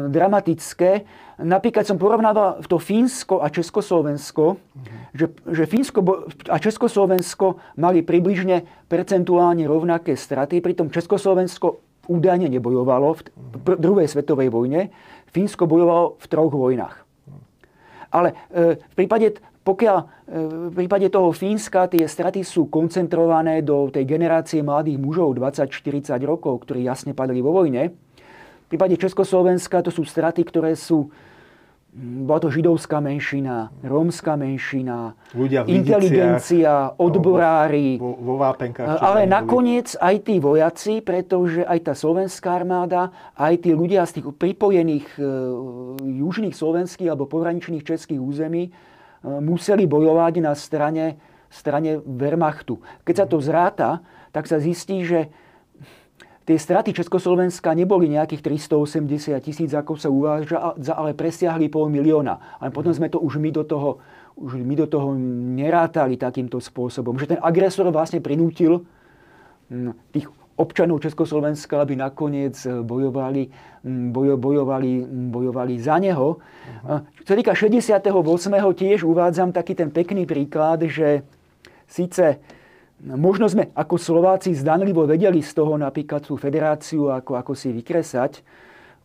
[0.10, 1.06] dramatické.
[1.42, 5.00] Napríklad som porovnával to Fínsko a Československo, mm-hmm.
[5.18, 6.00] že, že Fínsko
[6.48, 13.22] a Československo mali približne percentuálne rovnaké straty, pritom Československo údajne nebojovalo v
[13.64, 14.92] pr- druhej svetovej vojne,
[15.34, 16.96] Fínsko bojovalo v troch vojnách.
[18.14, 20.06] Ale e, v prípade, pokiaľ e,
[20.70, 26.70] v prípade toho Fínska tie straty sú koncentrované do tej generácie mladých mužov 20-40 rokov,
[26.70, 27.90] ktorí jasne padli vo vojne,
[28.74, 31.14] v prípade Československa to sú straty, ktoré sú
[31.94, 38.02] mm, bola to židovská menšina, rómska menšina, Ľudia v inteligencia, odborári.
[38.02, 38.98] Vo, vo vápenkách.
[38.98, 44.34] Ale nakoniec aj tí vojaci, pretože aj tá slovenská armáda, aj tí ľudia z tých
[44.34, 45.30] pripojených e,
[46.02, 48.72] južných slovenských alebo pohraničných českých území e,
[49.38, 51.22] museli bojovať na strane,
[51.54, 52.82] strane Wehrmachtu.
[53.06, 54.02] Keď sa to zráta,
[54.34, 55.30] tak sa zistí, že
[56.44, 62.60] Tie straty Československa neboli nejakých 380 tisíc, ako sa uvádza, ale presiahli pol milióna.
[62.60, 64.04] Ale potom sme to už my do toho,
[64.36, 65.16] už my do toho
[65.56, 67.16] nerátali takýmto spôsobom.
[67.16, 68.84] Že ten agresor vlastne prinútil
[69.72, 70.28] hm, tých
[70.60, 73.48] občanov Československa, aby nakoniec bojovali,
[73.88, 76.44] hm, bojo, bojovali, hm, bojovali za neho.
[76.44, 77.00] Uh-huh.
[77.24, 78.04] Čo sa týka 68.
[78.76, 81.24] tiež uvádzam taký ten pekný príklad, že
[81.88, 82.44] síce
[83.04, 88.40] Možno sme ako Slováci zdanlivo vedeli z toho napríklad tú federáciu ako, ako si vykresať.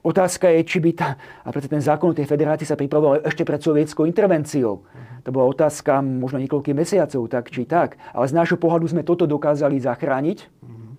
[0.06, 3.42] Otázka je, či by tá, a preto ten zákon o tej federácii sa pripravoval ešte
[3.42, 4.86] pred sovietskou intervenciou.
[4.86, 5.18] Uh-huh.
[5.26, 7.98] To bola otázka možno niekoľkých mesiacov, tak či tak.
[8.14, 10.38] Ale z nášho pohľadu sme toto dokázali zachrániť.
[10.46, 10.94] Uh-huh.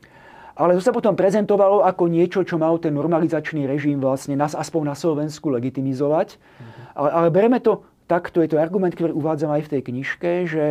[0.59, 4.91] Ale to sa potom prezentovalo ako niečo, čo mal ten normalizačný režim vlastne nás aspoň
[4.91, 6.35] na Slovensku legitimizovať.
[6.35, 7.07] Uh-huh.
[7.07, 10.63] Ale, ale bereme to takto, je to argument, ktorý uvádzam aj v tej knižke, že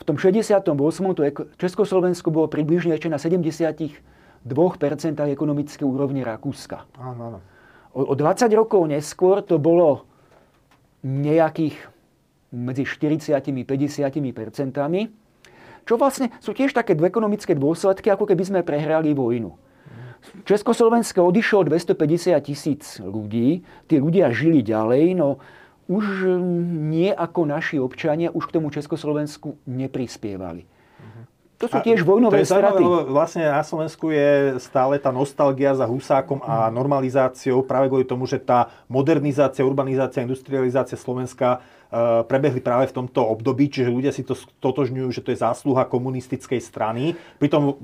[0.00, 0.64] v tom 68.
[1.12, 1.20] to
[1.60, 4.00] Československo bolo približne ešte na 72%
[5.28, 6.88] ekonomické úrovne Rakúska.
[6.96, 7.38] Áno, áno.
[7.92, 10.08] O, o 20 rokov neskôr to bolo
[11.04, 11.76] nejakých
[12.50, 15.12] medzi 40 a 50 percentami,
[15.84, 19.54] čo vlastne sú tiež také ekonomické dôsledky, ako keby sme prehrali vojnu.
[20.44, 25.40] Československo odišlo 250 tisíc ľudí, tí ľudia žili ďalej, no
[25.90, 26.38] už
[26.86, 30.70] nie ako naši občania už k tomu Československu neprispievali.
[31.60, 32.82] To sú tiež vojnové to je straty.
[33.12, 38.40] Vlastne na Slovensku je stále tá nostalgia za Husákom a normalizáciou práve kvôli tomu, že
[38.40, 41.60] tá modernizácia, urbanizácia, industrializácia Slovenska
[41.92, 44.32] e, prebehli práve v tomto období, čiže ľudia si to
[44.64, 47.12] totožňujú, že to je zásluha komunistickej strany.
[47.36, 47.76] Pritom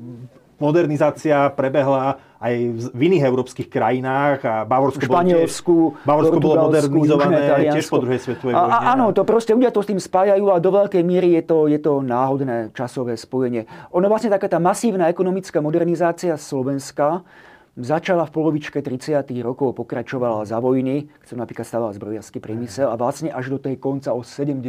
[0.57, 2.55] modernizácia prebehla aj
[2.93, 7.39] v iných európskych krajinách a Bavorsko, Španielsku, bolo, tiež, Bavorsko bolo modernizované
[7.73, 8.73] tiež po druhej svetovej vojne.
[8.73, 11.59] A, áno, to proste ľudia to s tým spájajú a do veľkej miery je to,
[11.69, 13.65] je to náhodné časové spojenie.
[13.97, 17.25] Ono vlastne taká tá masívna ekonomická modernizácia Slovenska
[17.77, 19.21] začala v polovičke 30.
[19.45, 24.17] rokov, pokračovala za vojny, som napríklad stával zbrojársky priemysel a vlastne až do tej konca
[24.17, 24.65] o 70.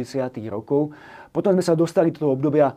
[0.52, 0.92] rokov.
[1.32, 2.76] Potom sme sa dostali do toho obdobia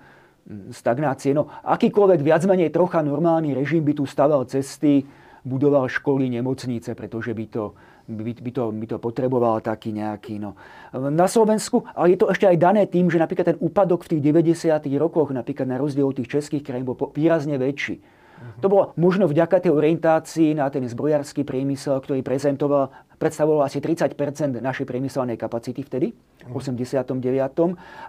[0.74, 1.32] stagnácie.
[1.32, 5.06] No, akýkoľvek viac menej trocha normálny režim by tu staval cesty,
[5.42, 7.64] budoval školy, nemocnice, pretože by to,
[8.06, 10.38] by, by, to, by to potreboval taký nejaký.
[10.38, 10.54] No.
[10.94, 14.22] Na Slovensku, ale je to ešte aj dané tým, že napríklad ten úpadok v tých
[14.22, 14.86] 90.
[15.02, 18.22] rokoch, napríklad na rozdiel od tých českých krajín, bol výrazne väčší.
[18.62, 22.90] To bolo možno vďaka tej orientácii na ten zbrojársky priemysel, ktorý prezentoval,
[23.22, 24.18] predstavoval asi 30
[24.58, 26.10] našej priemyselnej kapacity vtedy,
[26.42, 27.06] v 89.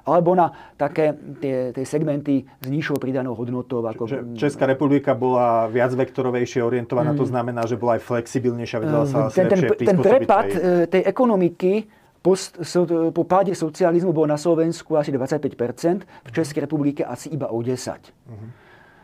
[0.08, 3.84] Alebo na také tie, tie segmenty s nižšou pridanou hodnotou.
[3.84, 4.08] Ako...
[4.32, 7.18] Česká republika bola viac vektorovejšie orientovaná, mm.
[7.20, 10.88] to znamená, že bola aj flexibilnejšia, vedela sa ten, ten, ten prepad tej...
[10.88, 16.70] E, tej ekonomiky Post, so, po páde socializmu bol na Slovensku asi 25%, v Českej
[16.70, 17.74] republike asi iba o 10%.
[17.98, 18.61] Uh-huh.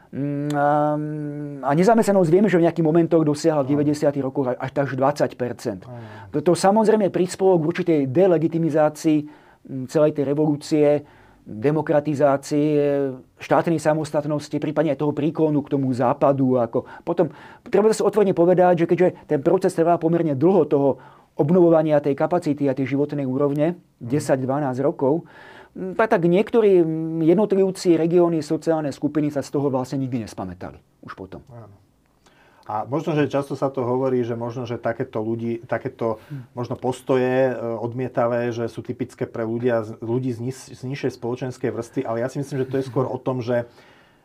[0.08, 4.08] Mm, a nezamestnanosť vieme, že v nejakých momentoch dosiahla v 90.
[4.24, 5.36] rokoch až tak 20
[6.40, 9.18] to, samozrejme prispolo k určitej delegitimizácii
[9.68, 11.04] mm, celej tej revolúcie,
[11.48, 12.76] demokratizácie,
[13.40, 16.60] štátnej samostatnosti, prípadne aj toho príklonu k tomu západu.
[16.60, 16.84] Ako.
[17.04, 17.28] Potom
[17.68, 20.88] treba sa otvorene povedať, že keďže ten proces trvá pomerne dlho toho
[21.36, 24.44] obnovovania tej kapacity a tej životnej úrovne, 10-12
[24.84, 25.24] rokov,
[25.96, 26.82] tak niektorí
[27.22, 30.78] jednotlivci, regióny, sociálne skupiny sa z toho vlastne nikdy nespamätali.
[31.04, 31.44] Už potom.
[31.50, 31.88] Áno.
[32.68, 36.20] A možno, že často sa to hovorí, že možno, že takéto ľudí, takéto
[36.52, 41.72] možno postoje e, odmietavé, že sú typické pre ľudia, ľudí z, niž, z nižšej spoločenskej
[41.72, 43.64] vrstvy, ale ja si myslím, že to je skôr o tom, že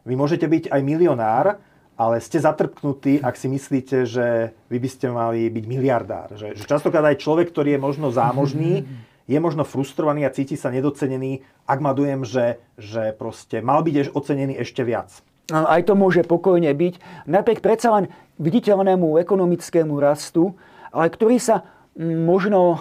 [0.04, 1.56] vy môžete byť aj milionár,
[1.96, 6.36] ale ste zatrpknutí, ak si myslíte, že vy by ste mali byť miliardár.
[6.36, 8.84] Že, že častokrát aj človek, ktorý je možno zámožný,
[9.28, 14.12] je možno frustrovaný a cíti sa nedocenený, ak má dojem, že, že proste mal byť
[14.12, 15.24] ocenený ešte viac.
[15.52, 17.28] Aj to môže pokojne byť.
[17.28, 18.06] Napriek predsa len
[18.40, 20.56] viditeľnému ekonomickému rastu,
[20.96, 21.68] ale ktorý sa
[22.00, 22.80] možno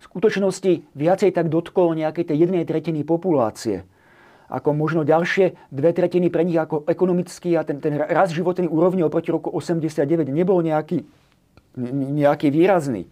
[0.00, 3.84] v skutočnosti viacej tak dotkol nejakej tej jednej tretiny populácie.
[4.50, 9.06] Ako možno ďalšie dve tretiny pre nich ako ekonomický a ten, ten rast životnej úrovne
[9.06, 11.06] oproti roku 89 nebol nejaký,
[12.16, 13.06] nejaký výrazný.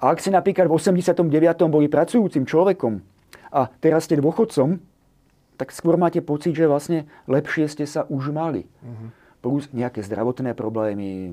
[0.00, 1.28] A ak ste napríklad v 89.
[1.68, 3.04] boli pracujúcim človekom
[3.52, 4.80] a teraz ste dôchodcom,
[5.60, 8.64] tak skôr máte pocit, že vlastne lepšie ste sa už mali.
[8.80, 11.32] Uh-huh plus nejaké zdravotné problémy,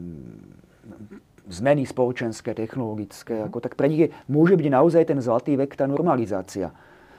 [1.47, 5.87] zmeny spoločenské, technologické, ako, tak pre nich je, môže byť naozaj ten zlatý vek, tá
[5.87, 6.71] normalizácia.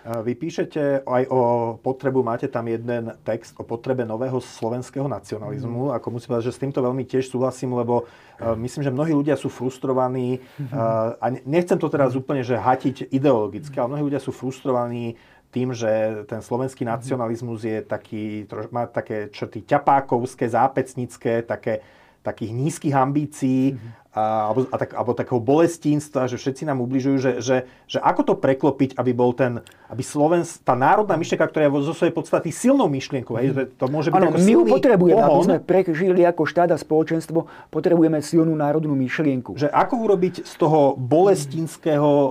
[0.09, 1.41] Vy píšete aj o
[1.85, 5.93] potrebu, máte tam jeden text o potrebe nového slovenského nacionalizmu.
[5.93, 5.95] Mm.
[6.01, 9.37] Ako musím povedať, že s týmto veľmi tiež súhlasím, lebo uh, myslím, že mnohí ľudia
[9.37, 14.33] sú frustrovaní uh, a nechcem to teraz úplne že hatiť ideologicky, ale mnohí ľudia sú
[14.33, 15.21] frustrovaní
[15.53, 16.91] tým, že ten slovenský mhm.
[16.97, 21.85] nacionalizmus je taký, má také črty ťapákovské, zápecnické, také,
[22.25, 27.17] takých nízkych ambícií mm-hmm a, alebo, a tak, alebo takého bolestínstva, že všetci nám ubližujú,
[27.21, 29.61] že, že, že ako to preklopiť, aby bol ten,
[29.93, 33.85] aby Slovens, tá národná myšlienka, ktorá je zo svojej podstaty silnou myšlienkou, hej, že to
[33.93, 35.33] môže byť ano, ako my ju potrebujeme, pohon.
[35.37, 37.39] aby sme prežili ako štát a spoločenstvo,
[37.69, 39.61] potrebujeme silnú národnú myšlienku.
[39.61, 42.31] Že ako urobiť z toho bolestinského e,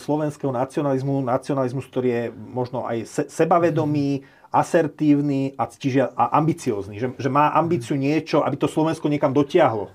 [0.00, 6.96] slovenského nacionalizmu, nacionalizmus, ktorý je možno aj se, sebavedomý, asertívny a, čiže, a ambiciózny.
[6.96, 9.92] Že, že má ambíciu niečo, aby to Slovensko niekam dotiahlo.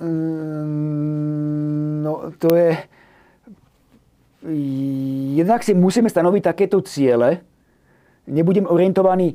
[0.00, 2.76] Mm, no to je...
[5.36, 7.42] Jednak si musíme stanoviť takéto ciele.
[8.30, 9.34] Nebudem orientovaný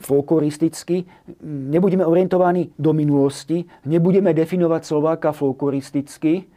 [0.00, 1.04] folkloristicky,
[1.44, 6.48] nebudeme orientovaní do minulosti, nebudeme definovať Slováka folkloristicky.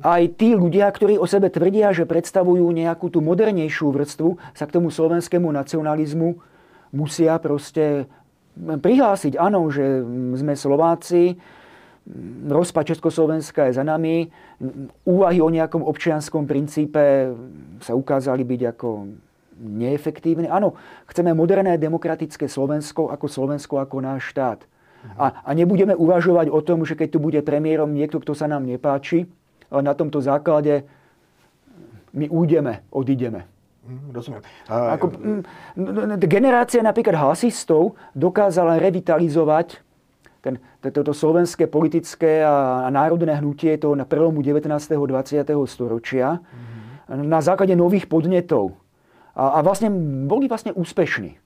[0.00, 4.80] Aj tí ľudia, ktorí o sebe tvrdia, že predstavujú nejakú tú modernejšiu vrstvu, sa k
[4.80, 6.40] tomu slovenskému nacionalizmu
[6.92, 8.08] musia proste
[8.56, 9.36] prihlásiť.
[9.36, 10.00] Áno, že
[10.36, 11.36] sme Slováci,
[12.48, 14.28] rozpad Československa je za nami.
[15.04, 17.32] Úvahy o nejakom občianskom princípe
[17.80, 18.88] sa ukázali byť ako
[19.60, 20.48] neefektívne.
[20.48, 20.74] Áno,
[21.06, 24.64] chceme moderné demokratické Slovensko ako Slovensko ako náš štát.
[25.16, 28.68] A, a nebudeme uvažovať o tom, že keď tu bude premiérom niekto, kto sa nám
[28.68, 29.24] nepáči,
[29.72, 30.84] ale na tomto základe
[32.12, 33.48] my újdeme, odídeme.
[33.86, 34.42] Mhm, rozumiem.
[34.68, 35.00] A...
[35.00, 35.06] Ako,
[36.28, 39.80] generácia napríklad hlasistov dokázala revitalizovať
[40.40, 44.66] ten, toto slovenské politické a národné hnutie to na prelomu 19.
[44.72, 45.44] a 20.
[45.68, 47.28] storočia mm-hmm.
[47.28, 48.76] na základe nových podnetov.
[49.36, 49.92] A, a vlastne
[50.26, 51.38] boli vlastne úspešní.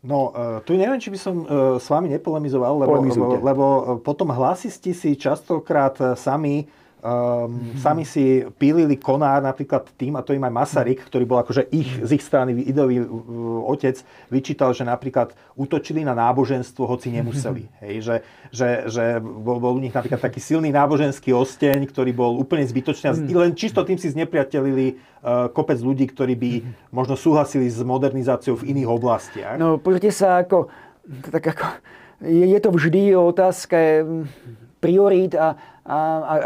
[0.00, 3.64] No, uh, tu neviem, či by som uh, s vami nepolemizoval, lebo, lebo, lebo
[4.00, 6.64] potom hlasisti si častokrát sami
[7.00, 7.80] Um.
[7.80, 11.88] Sami si pílili konár napríklad tým, a to im aj Masaryk, ktorý bol akože ich,
[12.04, 17.72] z ich strany ideový uh, otec, vyčítal, že napríklad útočili na náboženstvo, hoci nemuseli.
[17.84, 18.16] Hej, že,
[18.52, 23.16] že, že bol, bol u nich napríklad taký silný náboženský osteň, ktorý bol úplne zbytočný.
[23.16, 23.32] Mm-hmm.
[23.32, 26.92] Len čisto tým si znepriatelili uh, kopec ľudí, ktorí by mm-hmm.
[26.92, 29.56] možno súhlasili s modernizáciou v iných oblastiach.
[29.56, 30.68] No, pozrite sa, ako,
[31.32, 31.64] tak ako,
[32.28, 34.04] je, je to vždy otázka
[34.80, 35.54] priorít a,
[35.84, 35.98] a,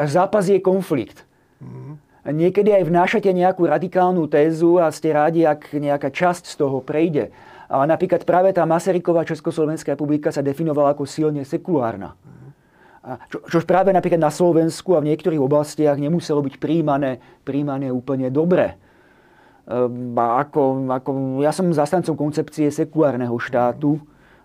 [0.03, 1.23] a zápas je konflikt.
[1.63, 1.97] Mm.
[2.25, 7.31] Niekedy aj vnášate nejakú radikálnu tézu a ste rádi, ak nejaká časť z toho prejde.
[7.69, 12.17] Ale napríklad práve tá Masaryková Československá republika sa definovala ako silne sekulárna.
[13.05, 17.93] A čo, čož práve napríklad na Slovensku a v niektorých oblastiach nemuselo byť príjmané, príjmané
[17.93, 18.81] úplne dobre.
[19.69, 21.11] Ehm, a ako, ako,
[21.45, 24.01] ja som zastancom koncepcie sekulárneho štátu,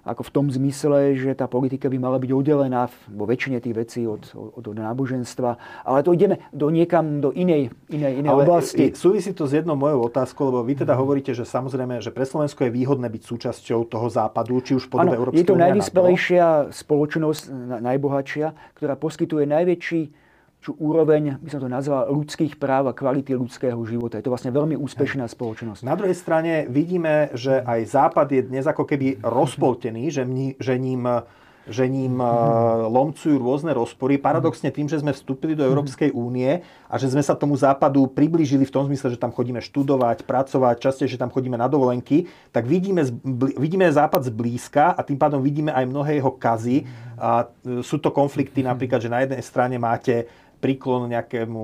[0.09, 4.01] ako v tom zmysle, že tá politika by mala byť oddelená vo väčšine tých vecí
[4.09, 5.85] od, od, od náboženstva.
[5.85, 8.89] Ale to ideme do niekam, do inej, inej, inej Ale oblasti.
[8.97, 12.65] Súvisí to s jednou mojou otázkou, lebo vy teda hovoríte, že samozrejme, že pre Slovensko
[12.65, 17.41] je výhodné byť súčasťou toho západu, či už podobe Európskej Je to najvyspelejšia spoločnosť,
[17.85, 20.01] najbohatšia, ktorá poskytuje najväčší
[20.59, 24.19] čo úroveň, by som to nazval, ľudských práv a kvality ľudského života.
[24.19, 25.87] Je to vlastne veľmi úspešná spoločnosť.
[25.87, 30.75] Na druhej strane vidíme, že aj Západ je dnes ako keby rozpoltený, že, mni, že
[30.75, 31.07] ním
[31.69, 32.17] že ním
[32.89, 34.17] lomcujú rôzne rozpory.
[34.17, 38.65] Paradoxne tým, že sme vstúpili do Európskej únie a že sme sa tomu západu priblížili
[38.65, 43.05] v tom zmysle, že tam chodíme študovať, pracovať, častejšie tam chodíme na dovolenky, tak vidíme,
[43.55, 46.89] vidíme západ zblízka a tým pádom vidíme aj mnohé jeho kazy.
[47.19, 47.45] A
[47.85, 50.25] sú to konflikty napríklad, že na jednej strane máte
[50.59, 51.63] príklon nejakému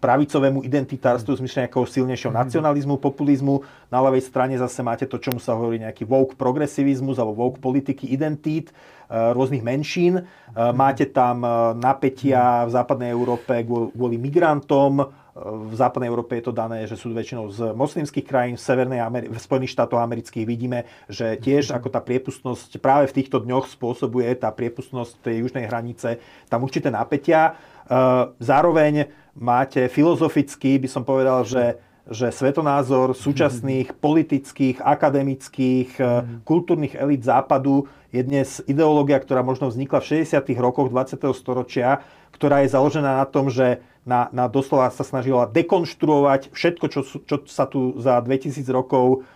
[0.00, 2.40] pravicovému identitárstvu v zmysle nejakého silnejšieho mhm.
[2.44, 3.64] nacionalizmu, populizmu.
[3.88, 8.08] Na ľavej strane zase máte to, čomu sa hovorí nejaký woke progresivizmus alebo woke politiky
[8.12, 10.20] identít eh, rôznych menšín.
[10.20, 10.74] Eh, mhm.
[10.76, 16.88] Máte tam eh, napätia v západnej Európe kvôli migrantom, v západnej Európe je to dané,
[16.88, 21.36] že sú väčšinou z moslimských krajín, v, Severnej Ameri- v Spojených štátoch amerických vidíme, že
[21.36, 26.16] tiež ako tá priepustnosť práve v týchto dňoch spôsobuje tá priepustnosť tej južnej hranice
[26.48, 27.52] tam určité napätia.
[27.52, 36.94] Eh, zároveň máte filozoficky, by som povedal, že že svetonázor súčasných politických, akademických, eh, kultúrnych
[36.94, 40.62] elít západu je dnes ideológia, ktorá možno vznikla v 60.
[40.62, 41.34] rokoch 20.
[41.34, 47.00] storočia, ktorá je založená na tom, že na, na doslova sa snažila dekonštruovať všetko, čo,
[47.02, 49.26] čo sa tu za 2000 rokov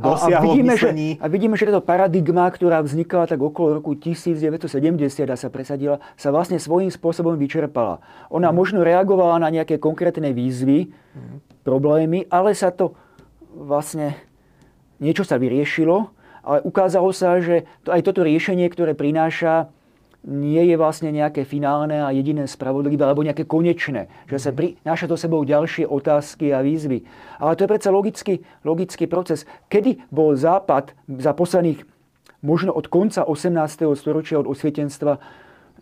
[0.00, 0.88] dosiahlo a, a vidíme, Že,
[1.20, 4.68] a vidíme, že táto paradigma, ktorá vznikala tak okolo roku 1970
[5.28, 8.04] a sa presadila, sa vlastne svojím spôsobom vyčerpala.
[8.28, 8.56] Ona mm.
[8.56, 11.64] možno reagovala na nejaké konkrétne výzvy, mm.
[11.64, 12.92] problémy, ale sa to
[13.56, 14.16] vlastne
[15.00, 16.12] niečo sa vyriešilo,
[16.44, 19.72] ale ukázalo sa, že to, aj toto riešenie, ktoré prináša
[20.24, 24.08] nie je vlastne nejaké finálne a jediné spravodlivé alebo nejaké konečné.
[24.24, 27.04] Že sa prináša to sebou ďalšie otázky a výzvy.
[27.36, 29.44] Ale to je predsa logický, logický proces.
[29.68, 31.84] Kedy bol Západ za posledných,
[32.40, 33.84] možno od konca 18.
[33.94, 35.20] storočia, od osvietenstva,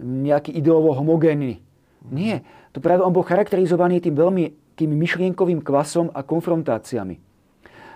[0.03, 1.63] nejaký ideovo homogénny?
[2.11, 2.43] Nie.
[2.75, 7.21] To práve on bol charakterizovaný tým veľmi tým myšlienkovým kvasom a konfrontáciami.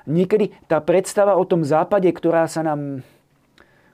[0.07, 3.03] Niekedy tá predstava o tom západe, ktorá sa nám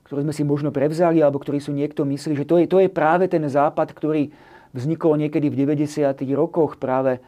[0.05, 2.88] ktoré sme si možno prevzali, alebo ktorí sú niekto myslí, že to je, to je
[2.92, 4.32] práve ten západ, ktorý
[4.72, 6.16] vznikol niekedy v 90.
[6.32, 7.20] rokoch práve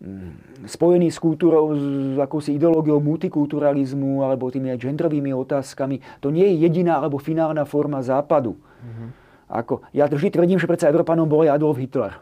[0.00, 6.22] mm, spojený s kultúrou, s akousi ideológiou multikulturalizmu alebo tými aj genderovými otázkami.
[6.22, 8.54] To nie je jediná alebo finálna forma západu.
[8.54, 9.08] Mm-hmm.
[9.50, 12.16] Ako, ja vždy tvrdím, že predsa Európanom bol aj Adolf Hitler.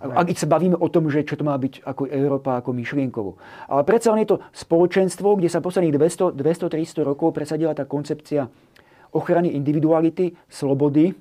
[0.00, 3.36] Ak sa bavíme o tom, že čo to má byť ako Európa, ako myšlienkovo.
[3.68, 5.96] Ale predsa len je to spoločenstvo, kde sa posledných
[6.36, 8.48] 200-300 rokov presadila tá koncepcia
[9.12, 11.14] ochrany individuality, slobody,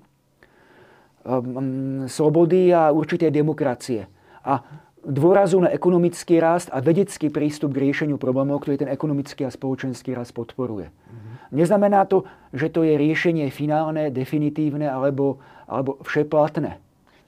[1.26, 4.06] um, slobody a určité demokracie.
[4.46, 4.62] A
[5.04, 10.14] dôrazu na ekonomický rast a vedecký prístup k riešeniu problémov, ktorý ten ekonomický a spoločenský
[10.14, 10.92] rast podporuje.
[10.92, 11.34] Mm-hmm.
[11.56, 16.78] Neznamená to, že to je riešenie finálne, definitívne alebo, alebo všeplatné.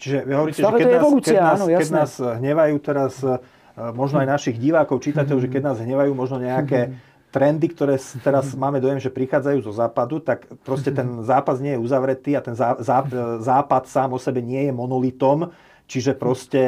[0.01, 3.14] Čiže vy hovoríte, Stále že keď, evolúcia, nás, keď, nás, áno, keď nás hnevajú teraz
[3.22, 3.38] eh,
[3.93, 5.53] možno aj našich divákov, čitateľov, mm-hmm.
[5.53, 9.73] že keď nás hnevajú možno nejaké mm-hmm trendy, ktoré teraz máme dojem, že prichádzajú zo
[9.73, 13.01] západu, tak proste ten zápas nie je uzavretý a ten zá, zá,
[13.39, 15.49] západ sám o sebe nie je monolitom,
[15.88, 16.59] čiže proste...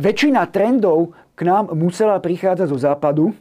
[0.00, 3.36] Väčšina trendov k nám musela prichádzať zo západu,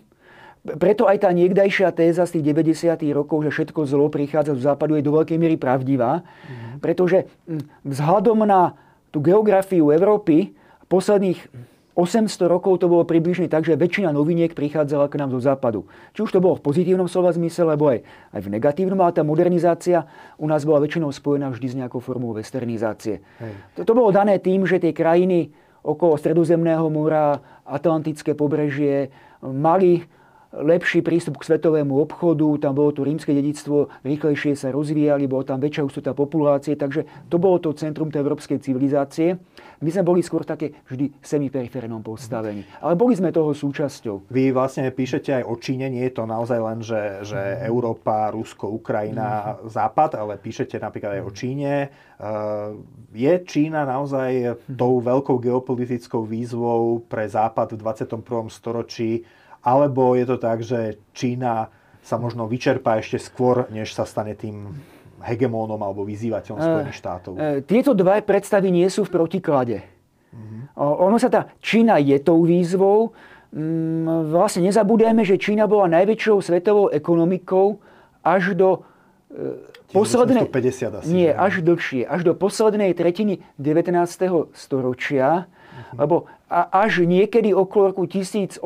[0.62, 3.02] preto aj tá niekdajšia téza z tých 90.
[3.18, 6.78] rokov, že všetko zlo prichádza zo západu, je do veľkej miery pravdivá, mm.
[6.78, 8.78] pretože hm, vzhľadom na
[9.10, 10.54] tú geografiu Európy
[10.86, 15.84] posledných 800 rokov to bolo približne tak, že väčšina noviniek prichádzala k nám zo západu.
[16.16, 18.00] Či už to bolo v pozitívnom slova zmysle, alebo aj,
[18.32, 20.08] aj v negatívnom, ale tá modernizácia
[20.40, 23.20] u nás bola väčšinou spojená vždy s nejakou formou westernizácie.
[23.76, 25.52] To, to bolo dané tým, že tie krajiny
[25.84, 29.10] okolo Stredozemného mora, Atlantické pobrežie
[29.42, 30.06] mali
[30.52, 35.64] lepší prístup k svetovému obchodu, tam bolo to rímske dedictvo, rýchlejšie sa rozvíjali, bolo tam
[35.64, 39.40] väčšia ústota populácie, takže to bolo to centrum tej európskej civilizácie.
[39.82, 42.62] My sme boli skôr také vždy semiperiférnom postavení.
[42.80, 44.30] Ale boli sme toho súčasťou.
[44.30, 47.66] Vy vlastne píšete aj o Číne, nie je to naozaj len, že, že mhm.
[47.66, 49.74] Európa, Rusko, Ukrajina, mm.
[49.74, 51.74] Západ, ale píšete napríklad aj o Číne.
[51.90, 52.70] Eh,
[53.18, 54.32] je Čína naozaj
[54.70, 54.78] mhm.
[54.78, 58.22] tou veľkou geopolitickou výzvou pre Západ v 21.
[58.54, 59.26] storočí
[59.62, 61.70] alebo je to tak, že Čína
[62.02, 64.74] sa možno vyčerpá ešte skôr, než sa stane tým
[65.24, 67.32] hegemónom alebo vyzývateľom e, Spojených štátov?
[67.38, 69.78] E, tieto dva predstavy nie sú v protiklade.
[70.32, 70.62] Mm-hmm.
[70.82, 73.14] Ono sa tá Čína je tou výzvou.
[73.52, 77.80] Mm, vlastne nezabudujeme, že Čína bola najväčšou svetovou ekonomikou
[78.24, 78.84] až do
[79.92, 80.48] e, poslednej...
[81.04, 81.12] asi.
[81.12, 82.08] Nie, až dlhšie.
[82.08, 83.92] Až do poslednej tretiny 19.
[84.56, 85.52] storočia
[85.98, 88.60] lebo až niekedy okolo roku 1870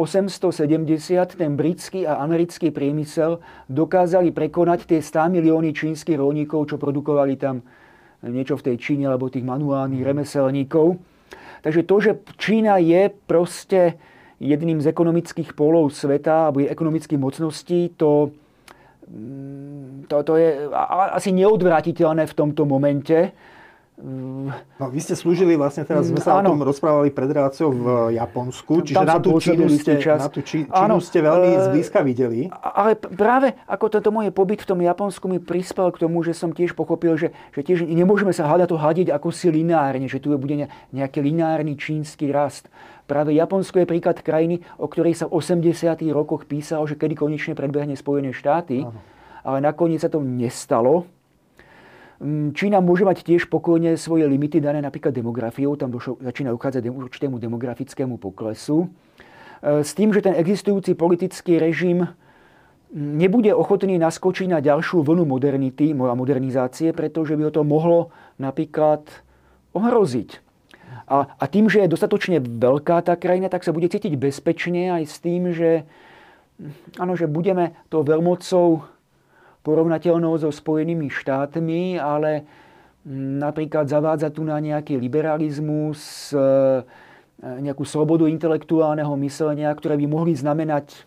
[1.37, 7.61] ten britský a americký priemysel dokázali prekonať tie 100 milióny čínskych rolníkov, čo produkovali tam
[8.25, 10.09] niečo v tej Číne, alebo tých manuálnych mhm.
[10.09, 10.97] remeselníkov.
[11.61, 13.97] Takže to, že Čína je proste
[14.37, 18.33] jedným z ekonomických polov sveta, alebo je ekonomických mocností, to
[20.09, 20.49] to, to je
[21.13, 23.31] asi neodvratiteľné v tomto momente.
[23.95, 26.51] No, vy ste slúžili vlastne, teraz sme sa áno.
[26.51, 27.87] o tom rozprávali pred reláciou v
[28.19, 30.19] Japonsku, čiže Tam na tú, Čínu ste, čas.
[30.19, 32.51] na tú Čí, Čínu áno, ste veľmi e, zblízka videli.
[32.51, 36.51] Ale práve ako tento môj pobyt v tom Japonsku mi prispel k tomu, že som
[36.51, 40.27] tiež pochopil, že, že tiež nemôžeme sa hľadať to hľadiť ako si lineárne, že tu
[40.35, 42.67] bude nejaký lineárny čínsky rast.
[43.05, 46.09] Práve Japonsko je príklad krajiny, o ktorej sa v 80.
[46.09, 48.97] rokoch písalo, že kedy konečne predbehne Spojené štáty, áno.
[49.45, 51.05] ale nakoniec sa to nestalo
[52.15, 56.87] Mm, Čína môže mať tiež pokojne svoje limity dané napríklad demografiou, tam došlo, začína uchádzať
[56.87, 58.87] určitému demografickému poklesu.
[59.59, 65.27] E, s tým, že ten existujúci politický režim mm, nebude ochotný naskočiť na ďalšiu vlnu
[65.27, 69.03] modernity, modernizácie, pretože by ho to mohlo napríklad
[69.75, 70.39] ohroziť.
[71.05, 75.03] A, a tým, že je dostatočne veľká tá krajina, tak sa bude cítiť bezpečne aj
[75.05, 75.85] s tým, že,
[76.97, 78.81] áno, že budeme tou veľmocou
[79.61, 82.45] porovnateľnou so Spojenými štátmi, ale
[83.05, 86.85] mm, napríklad zavádza tu na nejaký liberalizmus, e,
[87.41, 91.05] nejakú slobodu intelektuálneho myslenia, ktoré by mohli znamenať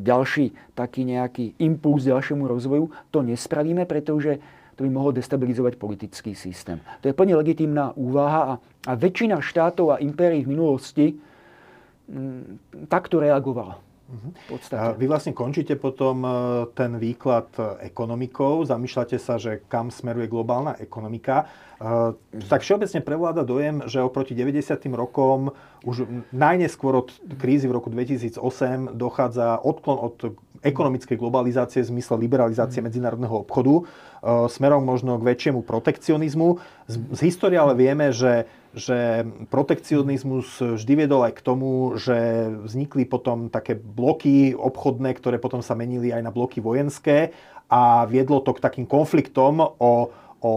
[0.00, 2.88] ďalší taký nejaký impuls ďalšiemu rozvoju.
[3.12, 4.40] To nespravíme, pretože
[4.76, 6.80] to by mohlo destabilizovať politický systém.
[7.04, 8.54] To je plne legitímna úvaha a,
[8.88, 11.18] a väčšina štátov a impérií v minulosti m,
[12.08, 13.78] mm, takto reagovala.
[14.12, 14.92] Uh-huh.
[15.00, 16.28] Vy vlastne končíte potom e,
[16.76, 21.48] ten výklad e, ekonomikou, zamýšľate sa, že kam smeruje globálna ekonomika.
[21.82, 22.14] Uh,
[22.46, 24.70] tak všeobecne prevláda dojem, že oproti 90.
[24.94, 25.50] rokom
[25.82, 27.10] už najneskôr od
[27.42, 28.38] krízy v roku 2008
[28.94, 30.14] dochádza odklon od
[30.62, 32.86] ekonomickej globalizácie v zmysle liberalizácie mm.
[32.86, 36.62] medzinárodného obchodu uh, smerom možno k väčšiemu protekcionizmu.
[36.86, 43.04] Z, z histórie ale vieme, že že protekcionizmus vždy viedol aj k tomu, že vznikli
[43.04, 47.36] potom také bloky obchodné, ktoré potom sa menili aj na bloky vojenské
[47.68, 50.08] a viedlo to k takým konfliktom o,
[50.40, 50.54] o,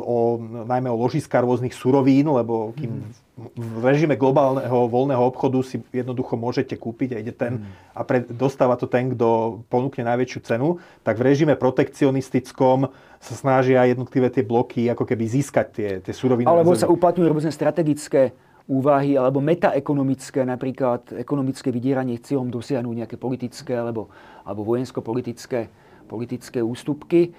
[0.00, 0.16] o
[0.64, 6.34] najmä o ložiska rôznych surovín, lebo kým mm v režime globálneho voľného obchodu si jednoducho
[6.34, 7.94] môžete kúpiť a ide ten mm.
[7.94, 12.90] a pre, dostáva to ten, kto ponúkne najväčšiu cenu, tak v režime protekcionistickom
[13.22, 16.50] sa snažia jednotlivé tie bloky ako keby získať tie, tie suroviny.
[16.50, 18.34] Alebo sa uplatňujú rôzne strategické
[18.68, 24.12] úvahy alebo metaekonomické, napríklad ekonomické vydieranie cieľom dosiahnuť nejaké politické alebo,
[24.44, 25.72] alebo vojensko-politické
[26.04, 27.32] politické ústupky.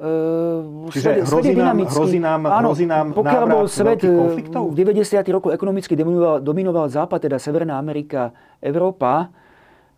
[0.00, 4.96] Uh, Čiže hrozí nám, hrozí nám, áno, hrozí nám pokiaľ bol svet v 90.
[5.28, 8.32] roku ekonomicky dominoval, dominoval Západ, teda Severná Amerika,
[8.64, 9.28] Európa,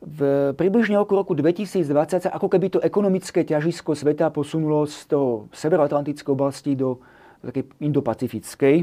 [0.03, 1.87] v približne okolo roku 2020
[2.27, 6.99] sa ako keby to ekonomické ťažisko sveta posunulo z toho severoatlantickej oblasti do
[7.47, 8.83] takej indopacifickej,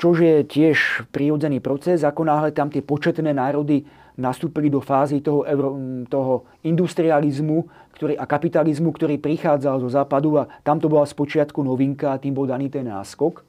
[0.00, 3.84] čož je tiež prírodzený proces, ako náhle tam tie početné národy
[4.16, 5.76] nastúpili do fázy toho, euro,
[6.08, 12.12] toho industrializmu ktorý, a kapitalizmu, ktorý prichádzal zo západu a tam to bola spočiatku novinka
[12.12, 13.40] a tým bol daný ten náskok.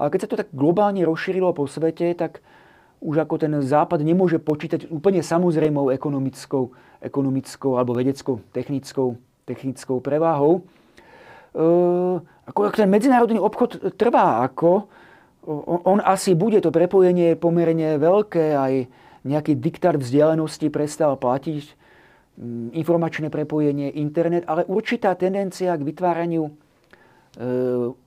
[0.00, 2.40] A keď sa to tak globálne rozšírilo po svete, tak
[3.04, 6.72] už ako ten západ nemôže počítať úplne samozrejmou ekonomickou,
[7.04, 10.64] ekonomickou alebo vedeckou, technickou, technickou preváhou.
[11.52, 11.62] E,
[12.48, 14.88] ako ten medzinárodný obchod trvá ako,
[15.44, 18.72] on, on asi bude, to prepojenie pomerne veľké, aj
[19.26, 21.86] nejaký diktát vzdialenosti prestal platiť,
[22.76, 26.52] informačné prepojenie, internet, ale určitá tendencia k vytváraniu e,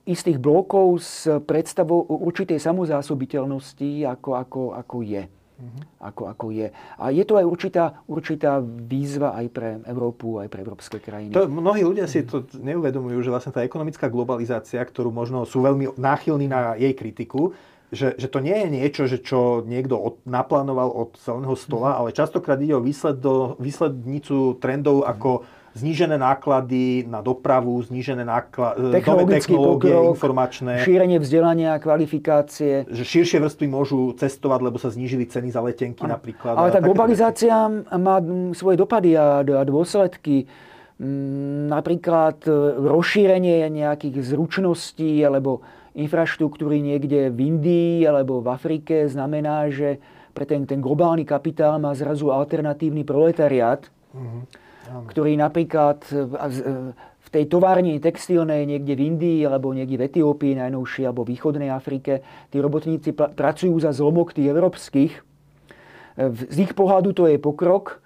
[0.06, 5.24] istých blokov s predstavou určitej samozásobiteľnosti, ako, ako, ako je.
[5.60, 5.82] Mm-hmm.
[6.00, 6.72] Ako, ako je.
[6.96, 11.36] A je to aj určitá, určitá výzva aj pre Európu, aj pre európske krajiny.
[11.36, 16.00] To, mnohí ľudia si to neuvedomujú, že vlastne tá ekonomická globalizácia, ktorú možno sú veľmi
[16.00, 17.52] náchylní na jej kritiku,
[17.90, 21.98] že, že to nie je niečo, že čo niekto od, naplánoval od celého stola, mm.
[21.98, 25.06] ale častokrát ide o výsledno, výslednicu trendov mm.
[25.10, 25.30] ako
[25.74, 30.72] znížené náklady na dopravu, znížené náklady, e, nové technológie, pokrok, informačné.
[30.82, 32.90] Šírenie vzdelania, kvalifikácie.
[32.90, 36.18] Že širšie vrstvy môžu cestovať, lebo sa znížili ceny za letenky ano.
[36.18, 36.58] napríklad.
[36.58, 37.54] Ale tá globalizácia
[37.94, 38.16] má
[38.54, 40.50] svoje dopady a, dôsledky.
[41.70, 42.50] Napríklad e,
[42.90, 45.62] rozšírenie nejakých zručností alebo
[45.94, 49.98] infraštruktúry niekde v Indii alebo v Afrike znamená, že
[50.30, 54.42] pre ten, ten globálny kapitál má zrazu alternatívny proletariát, mm-hmm.
[55.10, 56.06] ktorý napríklad
[57.20, 62.22] v tej továrni textilnej niekde v Indii alebo niekde v Etiópii najnovšie alebo východnej Afrike,
[62.50, 65.12] tí robotníci pracujú za zlomok tých európskych.
[66.30, 68.02] Z ich pohľadu to je pokrok,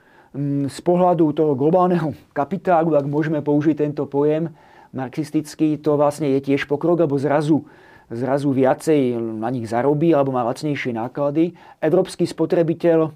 [0.68, 4.50] z pohľadu toho globálneho kapitálu, ak môžeme použiť tento pojem,
[4.94, 7.66] marxistický, to vlastne je tiež pokrok, alebo zrazu,
[8.08, 11.52] zrazu viacej na nich zarobí alebo má lacnejšie náklady.
[11.82, 13.10] Európsky spotrebiteľ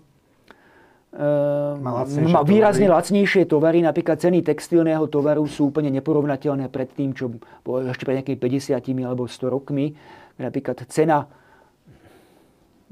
[1.81, 2.99] má, lacnejšie má výrazne tovary.
[2.99, 3.79] lacnejšie tovary.
[3.81, 7.33] Napríklad ceny textilného tovaru sú úplne neporovnateľné pred tým, čo
[7.65, 9.97] bolo ešte pred nejakými 50 alebo 100 rokmi.
[10.37, 11.31] Napríklad cena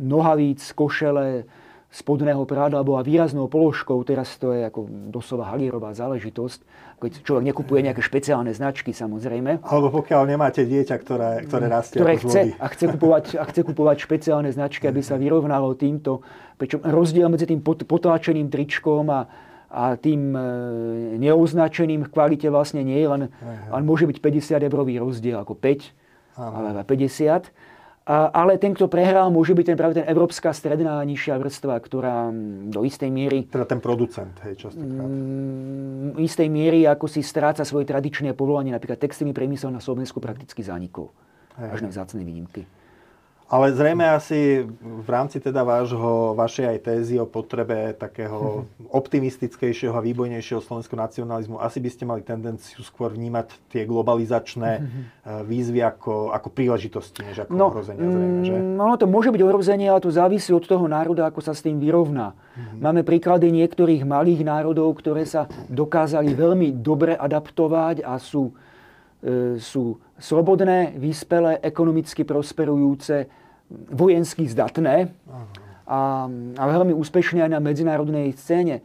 [0.01, 1.49] nohavíc, košele,
[1.91, 6.61] spodného prádla bola výraznou položkou, teraz to je ako doslova halierová záležitosť.
[6.97, 9.63] Keď človek nekupuje nejaké špeciálne značky, samozrejme.
[9.63, 13.97] Alebo pokiaľ nemáte dieťa, ktoré, ktoré rastie ktoré chce, a chce, kupovať, a chce kupovať
[14.03, 16.25] špeciálne značky, aby sa vyrovnalo týmto.
[16.57, 19.29] Pričom rozdiel medzi tým potláčeným tričkom a,
[19.69, 20.41] a tým e,
[21.21, 23.23] neoznačeným v kvalite vlastne nie je, len,
[23.73, 26.07] len môže byť 50 eurový rozdiel, ako 5
[26.37, 27.49] alebo 50.
[28.07, 32.71] Ale ten, kto prehral, môže byť ten práve ten európska stredná nižšia vrstva, ktorá mm,
[32.71, 33.51] do istej miery...
[33.51, 35.11] Teda ten producent, hej, častokrát.
[35.11, 38.71] Mm, istej miery, ako si stráca svoje tradičné povolanie.
[38.71, 41.11] Napríklad textilný priemysel na Slovensku prakticky zanikol.
[41.59, 41.67] Hej.
[41.67, 42.63] Až na vzácne výnimky.
[43.47, 50.03] Ale zrejme asi v rámci teda vášho, vašej aj tézy o potrebe takého optimistickejšieho a
[50.03, 54.87] výbojnejšieho slovenského nacionalizmu, asi by ste mali tendenciu skôr vnímať tie globalizačné eh,
[55.47, 58.57] výzvy ako, ako príležitosti, než ako no, ohrozenia zrejme, že?
[58.59, 61.79] No, to môže byť ohrozenie, ale to závisí od toho národa, ako sa s tým
[61.79, 62.35] vyrovná.
[62.35, 62.79] Mm-hmm.
[62.83, 68.51] Máme príklady niektorých malých národov, ktoré sa dokázali veľmi dobre adaptovať a sú
[69.27, 73.29] E, sú slobodné, vyspelé, ekonomicky prosperujúce,
[73.71, 75.11] vojensky zdatné
[75.87, 78.83] a, a veľmi úspešné aj na medzinárodnej scéne.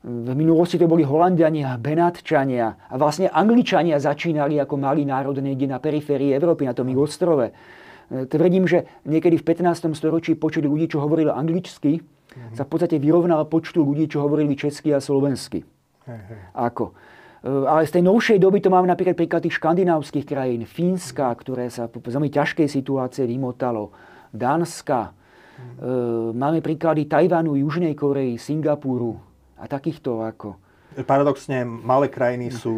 [0.00, 5.76] V minulosti to boli Holandiania, Benátčania a vlastne Angličania začínali ako malý národ niekde na
[5.76, 7.52] periférii Európy, na tom ich ostrove.
[7.52, 9.92] E, tvrdím, že niekedy v 15.
[9.92, 12.56] storočí počet ľudí, čo hovorili anglicky, uh-huh.
[12.56, 15.68] sa v podstate vyrovnal počtu ľudí, čo hovorili česky a slovensky.
[16.08, 16.36] Uh-huh.
[16.56, 16.96] Ako?
[17.40, 21.72] Eh, ale z tej novšej doby to máme napríklad príklad tých škandinávskych krajín, Fínska, ktoré
[21.72, 23.96] sa po veľmi ťažkej situácie vymotalo,
[24.30, 26.38] Dánska, mm.
[26.38, 29.18] máme príklady Tajvanu, Južnej Koreji, Singapúru
[29.58, 30.54] a takýchto ako.
[31.02, 32.74] Paradoxne, malé krajiny sú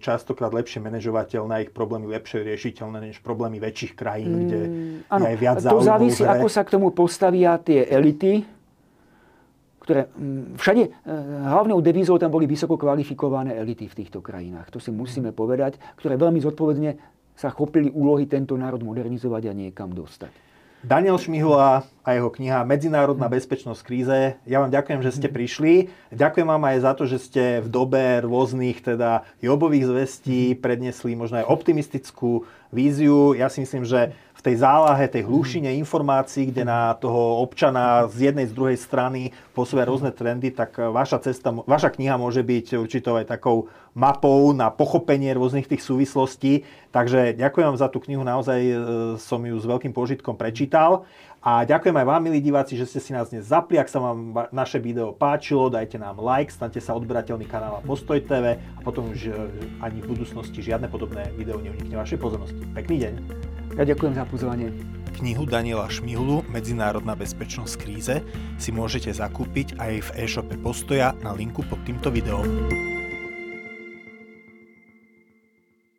[0.00, 4.60] častokrát lepšie manažovateľné, ich problémy lepšie riešiteľné než problémy väčších krajín, mm, kde
[5.12, 8.44] ano, je viac To závisí, ako sa k tomu postavia tie elity,
[9.90, 10.90] ktoré mm, všade e,
[11.50, 14.70] hlavnou devízou tam boli vysoko kvalifikované elity v týchto krajinách.
[14.70, 16.94] To si musíme povedať, ktoré veľmi zodpovedne
[17.34, 20.30] sa chopili úlohy tento národ modernizovať a niekam dostať.
[20.80, 24.18] Daniel Šmihula a jeho kniha Medzinárodná bezpečnosť v kríze.
[24.48, 25.92] Ja vám ďakujem, že ste prišli.
[26.08, 31.44] Ďakujem vám aj za to, že ste v dobe rôznych teda jobových zvestí prednesli možno
[31.44, 33.36] aj optimistickú víziu.
[33.36, 38.32] Ja si myslím, že v tej zálahe, tej hlušine informácií, kde na toho občana z
[38.32, 43.20] jednej, z druhej strany pôsobia rôzne trendy, tak vaša, cesta, vaša kniha môže byť určitou
[43.20, 46.64] aj takou mapou na pochopenie rôznych tých súvislostí.
[46.88, 48.74] Takže ďakujem vám za tú knihu, naozaj e,
[49.20, 51.04] som ju s veľkým požitkom prečítal.
[51.44, 53.76] A ďakujem aj vám, milí diváci, že ste si nás dnes zapli.
[53.76, 58.56] Ak sa vám naše video páčilo, dajte nám like, stante sa odberateľný kanál Postoj TV
[58.56, 59.32] a potom už e,
[59.84, 62.64] ani v budúcnosti žiadne podobné video neunikne vašej pozornosti.
[62.72, 63.59] Pekný deň.
[63.78, 64.74] Ja ďakujem za pozvanie.
[65.20, 68.24] Knihu Daniela Šmihulu Medzinárodná bezpečnosť kríze
[68.56, 72.46] si môžete zakúpiť aj v e-shope Postoja na linku pod týmto videom.